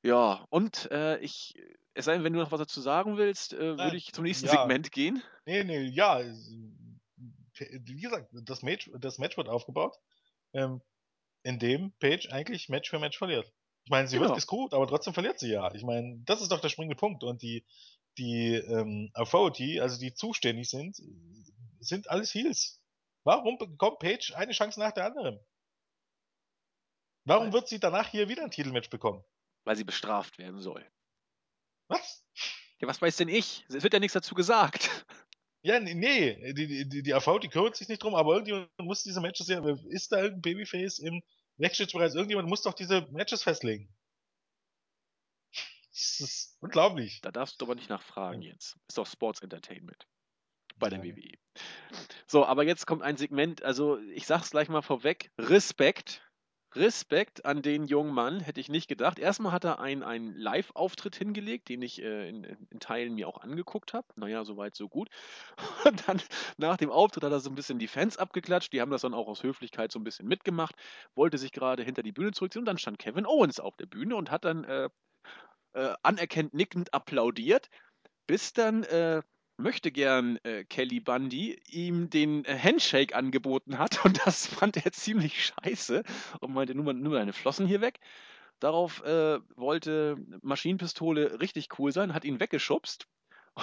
[0.03, 1.55] Ja, und äh, ich,
[1.95, 4.47] es sei denn, wenn du noch was dazu sagen willst, äh, würde ich zum nächsten
[4.47, 4.53] ja.
[4.53, 5.23] Segment gehen.
[5.45, 6.21] Nee, nee, ja.
[7.55, 9.97] Wie gesagt, das Match, das Match wird aufgebaut,
[10.53, 10.81] ähm,
[11.43, 13.53] indem Paige eigentlich Match für Match verliert.
[13.85, 14.29] Ich meine, sie Genau.
[14.29, 15.75] wird gescrewt, aber trotzdem verliert sie ja.
[15.75, 17.25] Ich meine, das ist doch der springende Punkt.
[17.25, 17.67] Und die,
[18.19, 21.01] die ähm, Authority, also die zuständig sind,
[21.81, 22.81] sind alles Heels.
[23.25, 25.41] Warum bekommt Paige eine Chance nach der anderen?
[27.25, 29.25] Warum wird sie danach hier wieder ein Titelmatch bekommen?
[29.69, 30.83] Weil sie bestraft werden soll.
[31.89, 32.25] Was?
[32.81, 33.67] Ja, was weiß denn ich?
[33.69, 35.05] Es wird ja nichts dazu gesagt.
[35.61, 39.21] Ja, nee, die, die, die AV, die kümmert sich nicht drum, aber irgendjemand muss diese
[39.21, 39.59] Matches ja,
[39.91, 41.23] ist da irgendein Babyface im
[41.59, 43.95] Backstage-Bereich, irgendjemand muss doch diese Matches festlegen.
[45.91, 47.21] Das ist unglaublich.
[47.21, 48.79] Da darfst du aber nicht nachfragen jetzt.
[48.89, 50.07] Ist doch Sports Entertainment.
[50.77, 51.37] bei der WWE.
[52.27, 56.23] So, aber jetzt kommt ein Segment, also ich sag's gleich mal vorweg, Respekt.
[56.75, 59.19] Respekt an den jungen Mann, hätte ich nicht gedacht.
[59.19, 63.39] Erstmal hat er einen, einen Live-Auftritt hingelegt, den ich äh, in, in, Teilen mir auch
[63.39, 64.07] angeguckt habe.
[64.17, 65.09] Naja, soweit, so gut.
[65.87, 66.21] Und dann
[66.59, 68.73] nach dem Auftritt hat er so ein bisschen die Fans abgeklatscht.
[68.73, 70.77] Die haben das dann auch aus Höflichkeit so ein bisschen mitgemacht,
[71.15, 74.17] wollte sich gerade hinter die Bühne zurückziehen und dann stand Kevin Owens auf der Bühne
[74.17, 74.91] und hat dann äh,
[75.73, 77.71] äh, anerkennt nickend applaudiert,
[78.27, 79.23] bis dann äh,
[79.59, 84.93] möchte gern äh, Kelly Bundy ihm den äh, Handshake angeboten hat und das fand er
[84.93, 86.03] ziemlich scheiße
[86.41, 88.01] und meinte, nur mal, nur deine Flossen hier weg.
[88.61, 93.07] Darauf äh, wollte Maschinenpistole richtig cool sein, hat ihn weggeschubst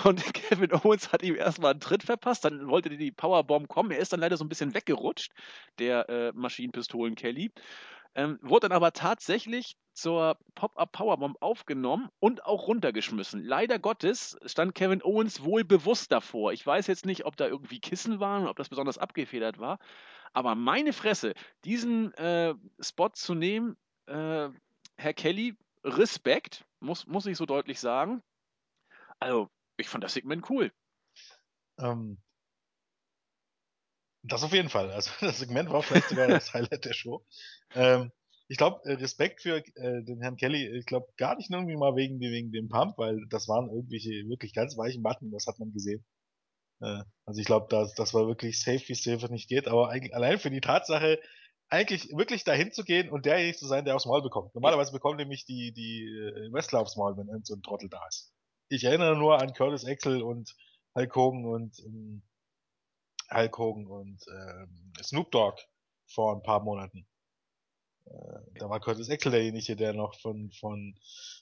[0.03, 3.91] und Kevin Owens hat ihm erstmal einen Tritt verpasst, dann wollte die Powerbomb kommen.
[3.91, 5.31] Er ist dann leider so ein bisschen weggerutscht,
[5.79, 7.51] der äh, Maschinenpistolen Kelly.
[8.15, 13.43] Ähm, wurde dann aber tatsächlich zur Pop-Up Powerbomb aufgenommen und auch runtergeschmissen.
[13.43, 16.53] Leider Gottes stand Kevin Owens wohl bewusst davor.
[16.53, 19.79] Ich weiß jetzt nicht, ob da irgendwie Kissen waren, ob das besonders abgefedert war.
[20.33, 24.49] Aber meine Fresse, diesen äh, Spot zu nehmen, äh,
[24.97, 28.21] Herr Kelly, Respekt, muss, muss ich so deutlich sagen.
[29.19, 30.71] Also, ich fand das Segment cool.
[31.79, 32.17] Ähm,
[34.27, 34.91] das auf jeden Fall.
[34.91, 37.25] Also das Segment war vielleicht sogar das Highlight der Show.
[37.73, 38.11] Ähm,
[38.47, 41.77] ich glaube, äh, Respekt für äh, den Herrn Kelly, ich glaube gar nicht nur irgendwie
[41.77, 45.59] mal wegen, wegen dem Pump, weil das waren irgendwelche wirklich ganz weichen Button, das hat
[45.59, 46.05] man gesehen.
[46.81, 49.89] Äh, also ich glaube, das, das war wirklich safe, wie es safe nicht geht, aber
[49.89, 51.19] eigentlich, allein für die Tatsache,
[51.69, 54.53] eigentlich wirklich dahin zu gehen und derjenige zu sein, der aufs Maul bekommt.
[54.53, 58.31] Normalerweise bekommen nämlich die, die äh, Wrestler aufs Maul, wenn so ein Trottel da ist.
[58.69, 60.55] Ich erinnere nur an Curtis Axel und
[60.95, 62.21] Hulk Hogan und ähm,
[63.31, 65.61] Hulk Hogan und ähm, Snoop Dogg
[66.07, 67.07] vor ein paar Monaten.
[68.05, 70.95] Äh, da war Curtis Axel derjenige, der noch von, von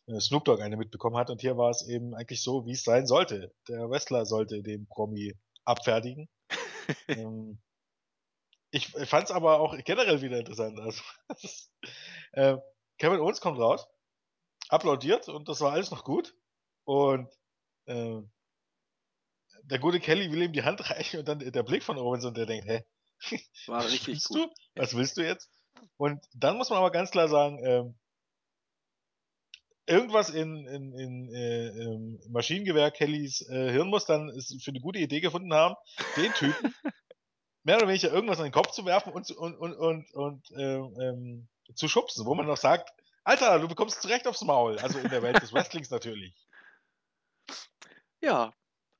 [0.07, 1.29] äh, Snoop Dogg eine mitbekommen hat.
[1.29, 3.53] Und hier war es eben eigentlich so, wie es sein sollte.
[3.67, 5.33] Der Wrestler sollte den Promi
[5.65, 6.29] abfertigen.
[7.07, 7.59] ähm,
[8.71, 10.79] ich fand es aber auch generell wieder interessant.
[10.79, 11.03] Also,
[11.43, 11.71] ist,
[12.31, 12.57] äh,
[12.97, 13.87] Kevin Owens kommt raus,
[14.69, 16.35] applaudiert und das war alles noch gut.
[16.85, 17.29] Und
[17.85, 18.21] äh,
[19.63, 22.37] der gute Kelly will ihm die Hand reichen und dann der Blick von Owens und
[22.37, 22.83] der denkt, hä?
[23.67, 24.37] War richtig willst gut.
[24.37, 24.81] Du?
[24.81, 25.49] Was willst du jetzt?
[25.97, 27.95] Und dann muss man aber ganz klar sagen, ähm,
[29.85, 35.19] irgendwas in, in, in äh, Maschinengewehr Kellys äh, Hirn muss dann für eine gute Idee
[35.19, 35.75] gefunden haben,
[36.15, 36.73] den Typen
[37.63, 40.95] mehr oder weniger irgendwas in den Kopf zu werfen und, und, und, und, und ähm,
[40.99, 42.91] ähm, zu schubsen, wo man noch sagt,
[43.23, 44.77] Alter, du bekommst zurecht aufs Maul.
[44.79, 46.35] Also in der Welt des Wrestlings natürlich.
[48.21, 48.53] Ja.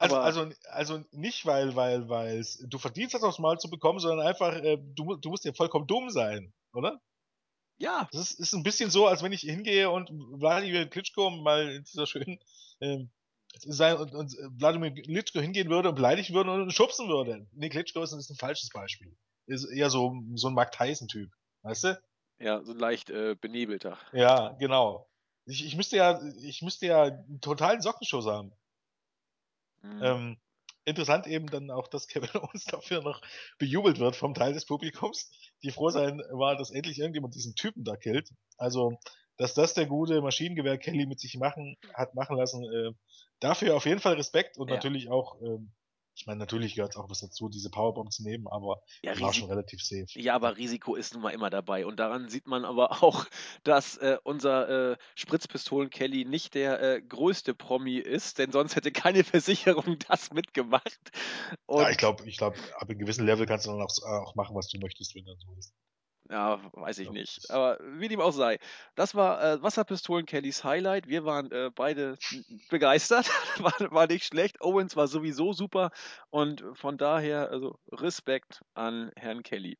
[0.03, 4.27] Also, also, also nicht, weil, weil, weil du verdienst das aufs Maul zu bekommen, sondern
[4.27, 7.01] einfach, äh, du, du musst ja vollkommen dumm sein, oder?
[7.77, 8.09] Ja.
[8.11, 11.83] Das ist, ist ein bisschen so, als wenn ich hingehe und Wladimir Klitschko mal in
[11.85, 12.39] dieser schönen
[12.81, 13.11] ähm,
[13.59, 17.47] sein und, und Wladimir Klitschko hingehen würde und beleidigen würde und schubsen würde.
[17.53, 19.15] Nee, Klitschko ist, ist ein falsches Beispiel.
[19.45, 21.31] Ist eher so, so ein Mark Tyson-Typ.
[21.61, 22.01] Weißt du?
[22.39, 23.97] Ja, so leicht äh, benebelter.
[24.11, 25.07] Ja, genau.
[25.45, 28.53] Ich, ich müsste ja, ich müsste ja einen totalen Sockenschuss haben.
[29.83, 30.01] Mhm.
[30.01, 30.37] Ähm,
[30.85, 33.21] interessant eben dann auch, dass Kevin Owens dafür noch
[33.57, 35.31] bejubelt wird vom Teil des Publikums,
[35.63, 38.29] die froh sein war, dass endlich irgendjemand diesen Typen da killt.
[38.57, 38.97] Also,
[39.37, 42.91] dass das der gute Maschinengewehr Kelly mit sich machen hat machen lassen, äh,
[43.39, 44.75] dafür auf jeden Fall Respekt und ja.
[44.75, 45.71] natürlich auch ähm,
[46.15, 49.49] ich meine, natürlich gehört auch was dazu, diese Powerbomb zu nehmen, aber ja, war schon
[49.49, 50.05] relativ safe.
[50.15, 51.85] Ja, aber Risiko ist nun mal immer dabei.
[51.85, 53.25] Und daran sieht man aber auch,
[53.63, 59.23] dass äh, unser äh, Spritzpistolen-Kelly nicht der äh, größte Promi ist, denn sonst hätte keine
[59.23, 61.11] Versicherung das mitgemacht.
[61.65, 64.35] Und ja, ich glaube, ich glaube, ab einem gewissen Level kannst du dann auch, auch
[64.35, 65.73] machen, was du möchtest, wenn dann so ist.
[66.33, 67.51] Ja, weiß ich nicht.
[67.51, 68.57] Aber wie dem auch sei.
[68.95, 71.07] Das war äh, Wasserpistolen Kellys Highlight.
[71.07, 72.17] Wir waren äh, beide
[72.71, 73.27] begeistert.
[73.59, 74.59] war, war nicht schlecht.
[74.59, 75.91] Owens war sowieso super.
[76.31, 79.77] Und von daher, also Respekt an Herrn Kelly.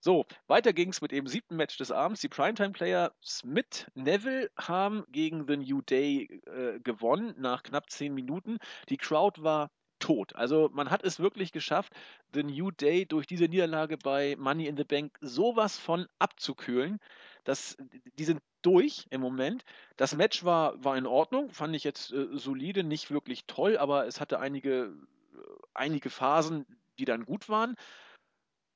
[0.00, 2.20] So, weiter ging es mit dem siebten Match des Abends.
[2.20, 8.58] Die Primetime-Player Smith Neville haben gegen The New Day äh, gewonnen nach knapp zehn Minuten.
[8.90, 9.70] Die Crowd war
[10.06, 10.36] tot.
[10.36, 11.92] Also man hat es wirklich geschafft,
[12.32, 17.00] The New Day durch diese Niederlage bei Money in the Bank sowas von abzukühlen.
[17.42, 17.76] Das,
[18.16, 19.64] die sind durch im Moment.
[19.96, 24.06] Das Match war, war in Ordnung, fand ich jetzt äh, solide, nicht wirklich toll, aber
[24.06, 24.94] es hatte einige,
[25.34, 25.38] äh,
[25.74, 26.66] einige Phasen,
[27.00, 27.74] die dann gut waren.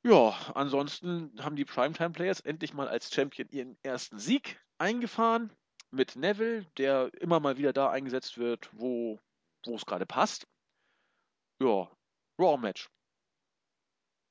[0.02, 5.52] Ja, ansonsten haben die Primetime Players endlich mal als Champion ihren ersten Sieg eingefahren
[5.92, 9.20] mit Neville, der immer mal wieder da eingesetzt wird, wo,
[9.64, 10.49] wo es gerade passt
[11.60, 11.90] ja,
[12.38, 12.90] Raw-Match.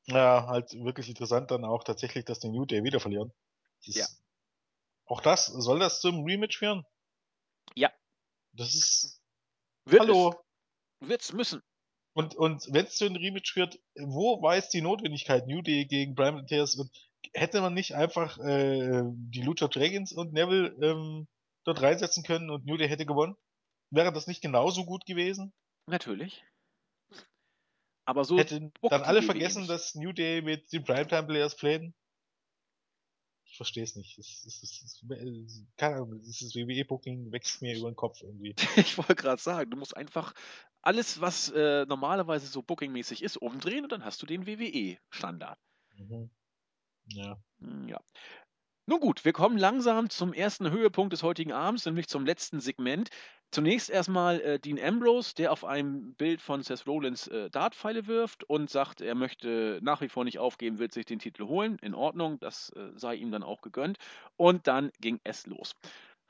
[0.08, 3.32] Ja, halt wirklich interessant dann auch tatsächlich, dass die New Day wieder verlieren.
[3.86, 4.06] Das ja.
[5.06, 6.86] Auch das, soll das zum Rematch führen?
[7.76, 7.92] Ja.
[8.54, 9.22] Das ist.
[9.86, 10.36] Wird Hallo.
[11.02, 11.10] Es.
[11.10, 11.62] Wird's müssen.
[12.14, 15.86] Und, und wenn es zu einem Rematch führt, wo war jetzt die Notwendigkeit New Day
[15.86, 16.76] gegen Brian Matthias?
[16.76, 16.92] Und
[17.34, 21.28] hätte man nicht einfach äh, die Lucha Dragons und Neville ähm,
[21.64, 23.36] dort reinsetzen können und New Day hätte gewonnen?
[23.92, 25.54] Wäre das nicht genauso gut gewesen?
[25.88, 26.44] Natürlich.
[28.10, 29.70] Aber so Hätten dann alle vergessen, nicht.
[29.70, 31.94] dass New Day mit den Primetime Players playten?
[33.46, 34.18] Ich verstehe es nicht.
[34.18, 38.56] Es, es, es, es, keine Ahnung, dieses WWE-Booking wächst mir über den Kopf irgendwie.
[38.78, 40.34] ich wollte gerade sagen, du musst einfach
[40.82, 45.60] alles, was äh, normalerweise so bookingmäßig ist, umdrehen und dann hast du den WWE-Standard.
[45.96, 46.32] Mhm.
[47.10, 47.40] Ja.
[47.60, 48.02] Hm, ja.
[48.88, 53.12] Nun gut, wir kommen langsam zum ersten Höhepunkt des heutigen Abends, nämlich zum letzten Segment.
[53.52, 58.44] Zunächst erstmal äh, Dean Ambrose, der auf einem Bild von Seth Rollins äh, Dartpfeile wirft
[58.44, 61.80] und sagt, er möchte nach wie vor nicht aufgeben, wird sich den Titel holen.
[61.82, 63.98] In Ordnung, das äh, sei ihm dann auch gegönnt.
[64.38, 65.76] Und dann ging es los.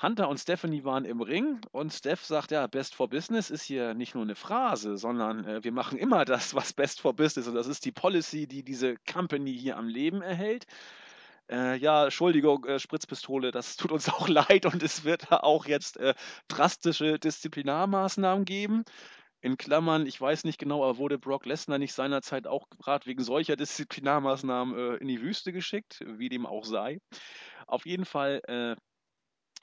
[0.02, 3.94] Hunter und Stephanie waren im Ring und Steph sagt, ja, Best for Business ist hier
[3.94, 7.50] nicht nur eine Phrase, sondern äh, wir machen immer das, was Best for Business ist.
[7.50, 10.68] Und das ist die Policy, die diese Company hier am Leben erhält
[11.50, 15.66] äh, ja, Entschuldigung, äh, Spritzpistole, das tut uns auch leid und es wird da auch
[15.66, 16.14] jetzt äh,
[16.48, 18.84] drastische Disziplinarmaßnahmen geben.
[19.42, 23.24] In Klammern, ich weiß nicht genau, aber wurde Brock Lesnar nicht seinerzeit auch gerade wegen
[23.24, 27.00] solcher Disziplinarmaßnahmen äh, in die Wüste geschickt, wie dem auch sei.
[27.68, 28.76] Auf jeden Fall äh,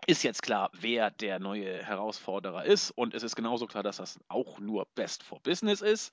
[0.07, 4.19] ist jetzt klar, wer der neue Herausforderer ist und es ist genauso klar, dass das
[4.29, 6.13] auch nur Best for Business ist.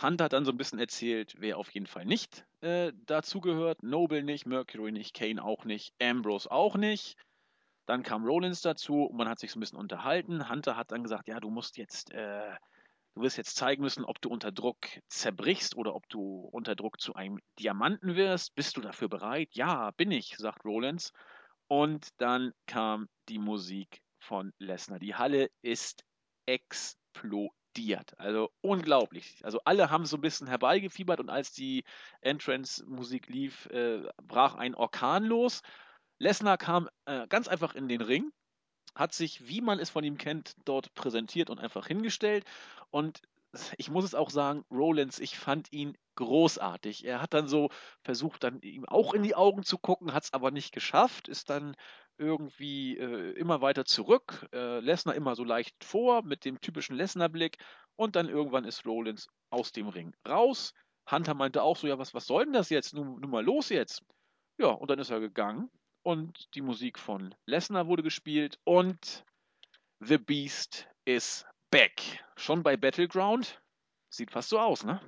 [0.00, 3.82] Hunter hat dann so ein bisschen erzählt, wer auf jeden Fall nicht äh, dazugehört.
[3.82, 7.16] Noble nicht, Mercury nicht, Kane auch nicht, Ambrose auch nicht.
[7.86, 10.48] Dann kam Rollins dazu und man hat sich so ein bisschen unterhalten.
[10.48, 12.54] Hunter hat dann gesagt, ja, du musst jetzt, äh,
[13.14, 14.78] du wirst jetzt zeigen müssen, ob du unter Druck
[15.08, 18.54] zerbrichst oder ob du unter Druck zu einem Diamanten wirst.
[18.54, 19.50] Bist du dafür bereit?
[19.52, 21.12] Ja, bin ich, sagt Rollins.
[21.68, 24.98] Und dann kam die Musik von Lesnar.
[24.98, 26.04] Die Halle ist
[26.46, 28.18] explodiert explodiert.
[28.18, 29.38] Also unglaublich.
[29.42, 31.84] Also alle haben so ein bisschen herbeigefiebert und als die
[32.20, 35.62] Entrance-Musik lief, äh, brach ein Orkan los.
[36.18, 38.30] Lesnar kam äh, ganz einfach in den Ring,
[38.94, 42.44] hat sich, wie man es von ihm kennt, dort präsentiert und einfach hingestellt.
[42.90, 43.22] Und
[43.76, 47.04] ich muss es auch sagen, Rollins, ich fand ihn großartig.
[47.04, 47.70] Er hat dann so
[48.02, 51.50] versucht, dann ihm auch in die Augen zu gucken, hat es aber nicht geschafft, ist
[51.50, 51.76] dann
[52.18, 57.58] irgendwie äh, immer weiter zurück, äh, Lesnar immer so leicht vor mit dem typischen Lesnar-Blick
[57.96, 60.74] und dann irgendwann ist Rollins aus dem Ring raus.
[61.10, 62.94] Hunter meinte auch so, ja, was, was soll denn das jetzt?
[62.94, 64.02] Nun, nun mal los jetzt.
[64.58, 65.70] Ja, und dann ist er gegangen
[66.02, 69.24] und die Musik von Lesnar wurde gespielt und
[70.00, 72.22] The Beast is back.
[72.36, 73.60] Schon bei Battleground?
[74.10, 75.00] Sieht fast so aus, ne?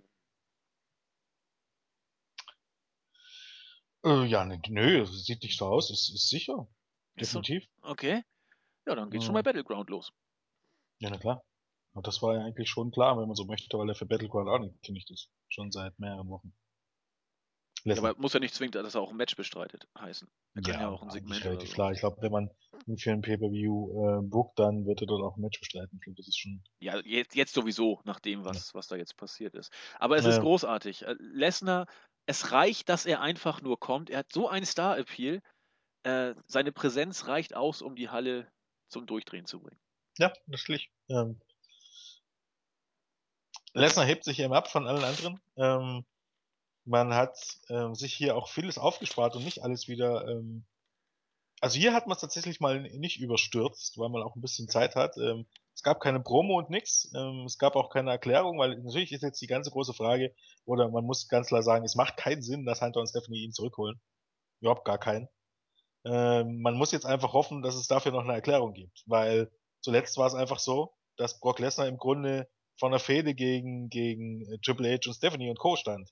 [4.05, 6.67] Äh, ja, ne, nö, sieht nicht so aus, ist, ist sicher.
[7.21, 7.65] Definitiv.
[7.83, 7.91] So?
[7.91, 8.25] Okay.
[8.87, 9.27] Ja, dann geht's ja.
[9.27, 10.13] schon bei Battleground los.
[10.99, 11.43] Ja, na klar.
[11.93, 14.49] Aber das war ja eigentlich schon klar, wenn man so möchte, weil er für Battleground
[14.49, 15.31] auch nicht angekündigt ist.
[15.49, 16.53] Schon seit mehreren Wochen.
[17.87, 20.27] Ja, aber muss ja nicht zwingend, dass er auch ein Match bestreitet, heißen.
[20.55, 21.75] Er kann ja, ja auch ein Segment relativ so.
[21.75, 21.93] klar.
[21.93, 22.51] Ich glaube, wenn man
[22.87, 25.91] ihn für ein Pay-Per-View äh, bookt, dann wird er dort auch ein Match bestreiten.
[25.99, 26.63] Ich glaube, das ist schon.
[26.79, 28.75] Ja, jetzt, jetzt sowieso, nach dem, was, ja.
[28.75, 29.71] was da jetzt passiert ist.
[29.99, 30.31] Aber es ja.
[30.31, 31.03] ist großartig.
[31.03, 31.87] Äh, Lesnar,
[32.25, 34.09] es reicht, dass er einfach nur kommt.
[34.09, 35.43] Er hat so einen Star-Appeal.
[36.05, 38.51] Äh, seine Präsenz reicht aus, um die Halle
[38.89, 39.81] zum Durchdrehen zu bringen.
[40.19, 40.91] Ja, natürlich.
[41.11, 41.39] Ähm,
[43.75, 45.41] Lesnar hebt sich eben ab von allen anderen.
[45.57, 46.07] Ähm,
[46.85, 50.27] man hat ähm, sich hier auch vieles aufgespart und nicht alles wieder.
[50.29, 50.65] Ähm,
[51.61, 54.97] also hier hat man es tatsächlich mal nicht überstürzt, weil man auch ein bisschen Zeit
[54.97, 55.17] hat.
[55.17, 57.11] Ähm, es gab keine Promo und nix.
[57.15, 60.35] Ähm, es gab auch keine Erklärung, weil natürlich ist jetzt die ganze große Frage,
[60.67, 63.53] oder man muss ganz klar sagen, es macht keinen Sinn, dass Hunter und Stephanie ihn
[63.53, 64.01] zurückholen.
[64.61, 65.29] Überhaupt gar keinen.
[66.05, 70.19] Ähm, man muss jetzt einfach hoffen, dass es dafür noch eine Erklärung gibt, weil zuletzt
[70.19, 74.59] war es einfach so, dass Brock Lesnar im Grunde von der Fehde gegen, gegen äh,
[74.59, 75.77] Triple H und Stephanie und Co.
[75.77, 76.11] stand.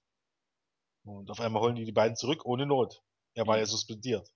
[1.04, 3.02] Und auf einmal holen die die beiden zurück ohne Not.
[3.34, 3.60] Er war mhm.
[3.60, 4.28] ja suspendiert.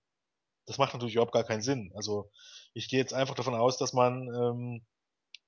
[0.67, 1.93] Das macht natürlich überhaupt gar keinen Sinn.
[1.95, 2.31] Also
[2.75, 4.87] ich gehe jetzt einfach davon aus, dass man ähm,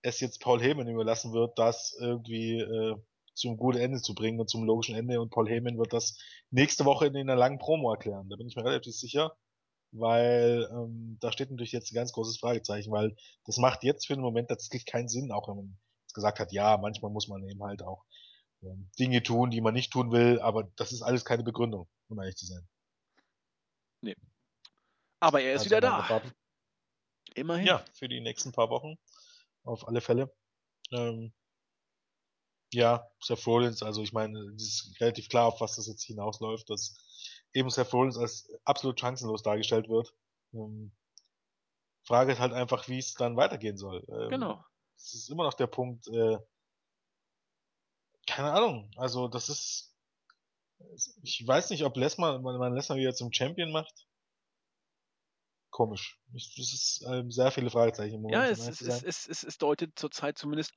[0.03, 2.97] es jetzt Paul Heyman überlassen wird, das irgendwie äh,
[3.35, 5.21] zum guten Ende zu bringen und zum logischen Ende.
[5.21, 6.19] Und Paul Heyman wird das
[6.51, 8.29] nächste Woche in einer langen Promo erklären.
[8.29, 9.37] Da bin ich mir relativ sicher,
[9.93, 14.14] weil ähm, da steht natürlich jetzt ein ganz großes Fragezeichen, weil das macht jetzt für
[14.14, 15.79] den Moment tatsächlich keinen Sinn, auch wenn man
[16.14, 18.05] gesagt hat, ja, manchmal muss man eben halt auch
[18.61, 22.36] Dinge tun, die man nicht tun will, aber das ist alles keine Begründung, um ehrlich
[22.36, 22.66] zu sein.
[24.00, 24.16] Nee.
[25.20, 26.22] Aber er ist also wieder da.
[27.34, 27.66] Immerhin.
[27.66, 28.98] Ja, für die nächsten paar Wochen.
[29.62, 30.34] Auf alle Fälle.
[30.90, 31.32] Ähm,
[32.72, 36.68] ja, Seth Rollins, also ich meine, es ist relativ klar, auf was das jetzt hinausläuft,
[36.70, 36.96] dass
[37.52, 40.14] eben Seth Rollins als absolut chancenlos dargestellt wird.
[40.52, 40.92] Ähm,
[42.04, 44.04] Frage ist halt einfach, wie es dann weitergehen soll.
[44.09, 44.64] Ähm, genau.
[44.96, 46.38] Es ist immer noch der Punkt, äh,
[48.39, 48.89] keine Ahnung.
[48.97, 49.97] Also das ist,
[51.24, 54.07] ich weiß nicht, ob Lesnar, man Lesnar wieder zum Champion macht.
[55.70, 56.20] Komisch.
[56.32, 58.47] Ich, das ist ähm, sehr viele Fragezeichen im Moment.
[58.47, 60.70] Ja, es, es, es, es, es, es deutet zurzeit zumindest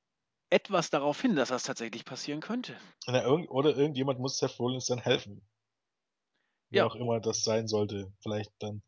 [0.50, 2.76] etwas darauf hin, dass das tatsächlich passieren könnte.
[3.06, 5.48] Na, irgend, oder irgendjemand muss Seth Rollins dann helfen.
[6.70, 6.86] Wer Ja.
[6.88, 8.12] auch immer das sein sollte.
[8.22, 8.82] Vielleicht dann.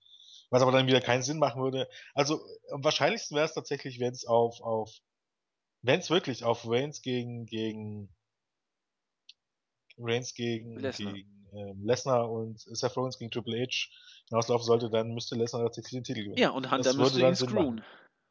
[0.50, 1.88] Was aber dann wieder keinen Sinn machen würde.
[2.12, 4.90] Also am wahrscheinlichsten wäre es tatsächlich, wenn es auf, auf,
[5.82, 8.13] wenn es wirklich auf Reigns gegen, gegen
[9.98, 11.12] Reigns gegen, Lesnar.
[11.12, 13.88] gegen ähm, Lesnar und Seth Rollins gegen Triple H
[14.28, 16.38] hinauslaufen sollte, dann müsste Lesnar tatsächlich den Titel gewinnen.
[16.38, 17.84] Ja, und Hunter das müsste ihn screwen.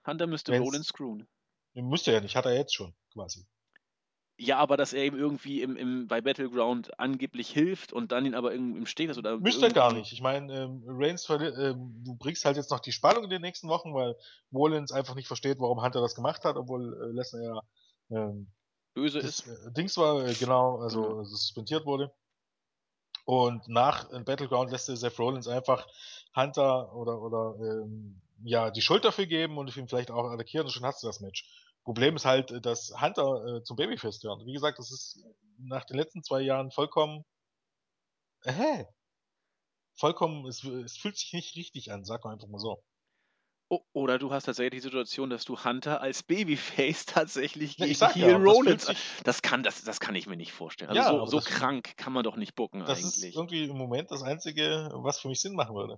[0.05, 1.27] Hunter müsste Wenn's- Rollins screwen.
[1.75, 3.45] Müsste er nicht, hat er jetzt schon, quasi.
[4.39, 8.33] Ja, aber dass er ihm irgendwie im, im, bei Battleground angeblich hilft und dann ihn
[8.33, 10.11] aber im, im Steh lässt oder Müsste er gar nicht.
[10.11, 13.69] Ich meine, ähm, Reigns, ähm, du bringst halt jetzt noch die Spannung in den nächsten
[13.69, 14.15] Wochen, weil
[14.51, 17.61] Rollins einfach nicht versteht, warum Hunter das gemacht hat, obwohl äh, Lesnar ja
[18.17, 18.51] ähm,
[18.93, 19.47] böse das ist.
[19.47, 21.23] äh, Dings war, äh, genau, also Genau.
[21.23, 22.13] suspendiert wurde.
[23.25, 25.87] Und nach äh, Battleground lässt er Seth Rollins einfach
[26.35, 30.71] Hunter oder, oder ähm, ja, die Schuld dafür geben und ihn vielleicht auch attackieren und
[30.71, 31.49] schon hast du das Match.
[31.83, 34.45] Problem ist halt, dass Hunter äh, zum Babyface wird.
[34.45, 35.23] Wie gesagt, das ist
[35.57, 37.23] nach den letzten zwei Jahren vollkommen,
[38.43, 38.87] äh, hä?
[39.95, 42.83] Vollkommen, es, es fühlt sich nicht richtig an, sag mal einfach mal so.
[43.93, 48.15] Oder du hast tatsächlich die Situation, dass du Hunter als Babyface tatsächlich Ja, gegen sag
[48.15, 48.85] Heel ja, das Rollins.
[48.85, 50.89] sich, Das kann, das, das kann ich mir nicht vorstellen.
[50.89, 53.35] Also Ja, so, so das- krank kann man doch nicht bucken das ist eigentlich.
[53.35, 55.97] irgendwie im Moment das Einzige, was für mich Sinn machen würde.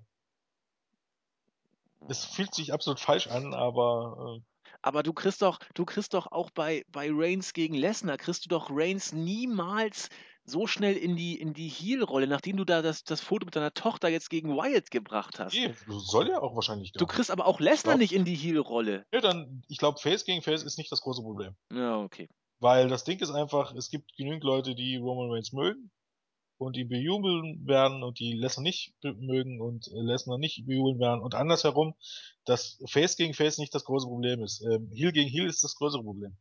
[2.07, 4.41] Es fühlt sich absolut falsch an, aber äh,
[4.81, 8.49] Aber du kriegst doch, du kriegst doch auch bei, bei Reigns gegen Lesnar, kriegst du
[8.49, 10.09] doch Reigns niemals
[10.45, 13.73] so schnell in die, in die Heel-Rolle, nachdem du da das, das Foto mit deiner
[13.73, 15.55] Tochter jetzt gegen Wyatt gebracht hast.
[15.55, 19.05] eh, soll ja auch wahrscheinlich gar Du kriegst aber auch Lesnar nicht in die Heel-Rolle.
[19.13, 21.55] Ja, dann, ich glaube, Face gegen Face ist nicht das große Problem.
[21.71, 22.27] Ja, okay.
[22.59, 25.91] Weil das Ding ist einfach, es gibt genügend Leute, die Roman Reigns mögen
[26.57, 31.35] und ihn bejubeln werden und die Lesnar nicht mögen und Lesnar nicht bejubeln werden und
[31.35, 31.95] andersherum,
[32.45, 34.61] dass Face gegen Face nicht das große Problem ist.
[34.61, 36.37] Ähm, Heel gegen Heel ist das größere Problem.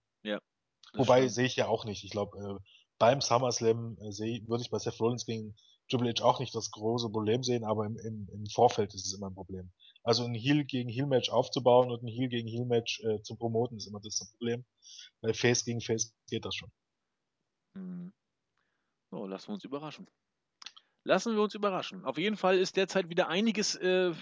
[0.94, 2.04] Das Wobei sehe ich ja auch nicht.
[2.04, 2.64] Ich glaube, äh,
[3.04, 5.54] beim SummerSlam äh, würde ich bei Seth Rollins gegen
[5.90, 9.12] Triple H auch nicht das große Problem sehen, aber im, im, im Vorfeld ist es
[9.12, 9.70] immer ein Problem.
[10.04, 13.36] Also ein Heel gegen Heel Match aufzubauen und ein Heel gegen Heel Match äh, zu
[13.36, 14.64] promoten ist immer das Problem.
[15.20, 16.70] Bei Face gegen Face geht das schon.
[17.76, 18.10] Hm.
[19.10, 20.06] So, lassen wir uns überraschen.
[21.06, 22.06] Lassen wir uns überraschen.
[22.06, 24.14] Auf jeden Fall ist derzeit wieder einiges äh,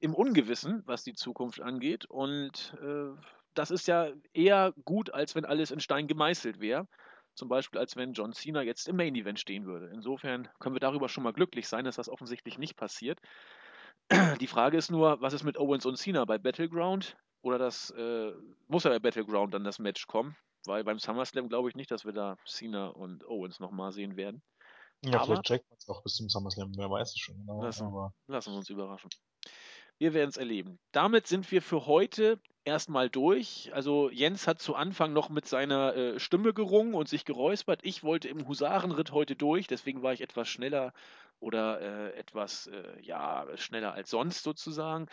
[0.00, 2.06] im Ungewissen, was die Zukunft angeht.
[2.06, 3.12] Und äh,
[3.54, 6.88] das ist ja eher gut, als wenn alles in Stein gemeißelt wäre.
[7.34, 9.90] Zum Beispiel, als wenn John Cena jetzt im Main Event stehen würde.
[9.92, 13.20] Insofern können wir darüber schon mal glücklich sein, dass das offensichtlich nicht passiert.
[14.40, 17.16] Die Frage ist nur, was ist mit Owens und Cena bei Battleground?
[17.42, 18.32] Oder das äh,
[18.68, 20.36] muss ja bei Battleground dann das Match kommen?
[20.66, 24.42] Weil beim SummerSlam glaube ich nicht, dass wir da Cena und Owens nochmal sehen werden.
[25.04, 27.62] Ja, Aber- vielleicht checkt man es auch bis zum SummerSlam, wer weiß es schon genau.
[27.62, 27.92] Lassen.
[28.28, 29.10] Lassen wir uns überraschen.
[29.98, 30.78] Wir werden es erleben.
[30.92, 33.70] Damit sind wir für heute erstmal durch.
[33.74, 37.80] Also Jens hat zu Anfang noch mit seiner äh, Stimme gerungen und sich geräuspert.
[37.82, 40.92] Ich wollte im Husarenritt heute durch, deswegen war ich etwas schneller
[41.40, 45.06] oder äh, etwas äh, ja schneller als sonst sozusagen.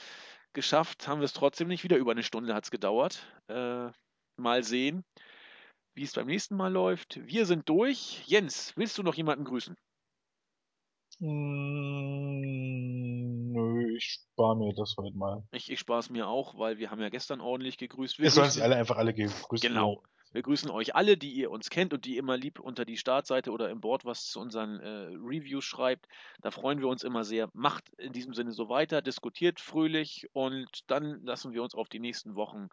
[0.54, 1.84] Geschafft haben wir es trotzdem nicht.
[1.84, 3.26] Wieder über eine Stunde hat es gedauert.
[3.48, 3.90] Äh,
[4.38, 5.04] mal sehen,
[5.96, 7.20] wie es beim nächsten Mal läuft.
[7.26, 8.24] Wir sind durch.
[8.28, 9.76] Jens, willst du noch jemanden grüßen?
[11.20, 12.42] Mm,
[13.92, 15.44] nö, ich spare mir das heute mal.
[15.52, 18.20] Ich, ich spare es mir auch, weil wir haben ja gestern ordentlich gegrüßt.
[18.20, 20.02] Wir Es sollen grüßen- sich alle einfach alle gegrüßt Genau.
[20.34, 23.52] Wir grüßen euch alle, die ihr uns kennt und die immer lieb unter die Startseite
[23.52, 24.88] oder im Board was zu unseren äh,
[25.18, 26.08] Reviews schreibt.
[26.42, 27.50] Da freuen wir uns immer sehr.
[27.54, 32.00] Macht in diesem Sinne so weiter, diskutiert fröhlich und dann lassen wir uns auf die
[32.00, 32.70] nächsten Wochen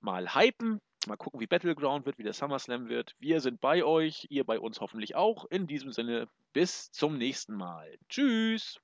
[0.00, 0.80] mal hypen.
[1.08, 3.16] Mal gucken, wie Battleground wird, wie der SummerSlam wird.
[3.18, 5.46] Wir sind bei euch, ihr bei uns hoffentlich auch.
[5.50, 7.96] In diesem Sinne, bis zum nächsten Mal.
[8.08, 8.78] Tschüss!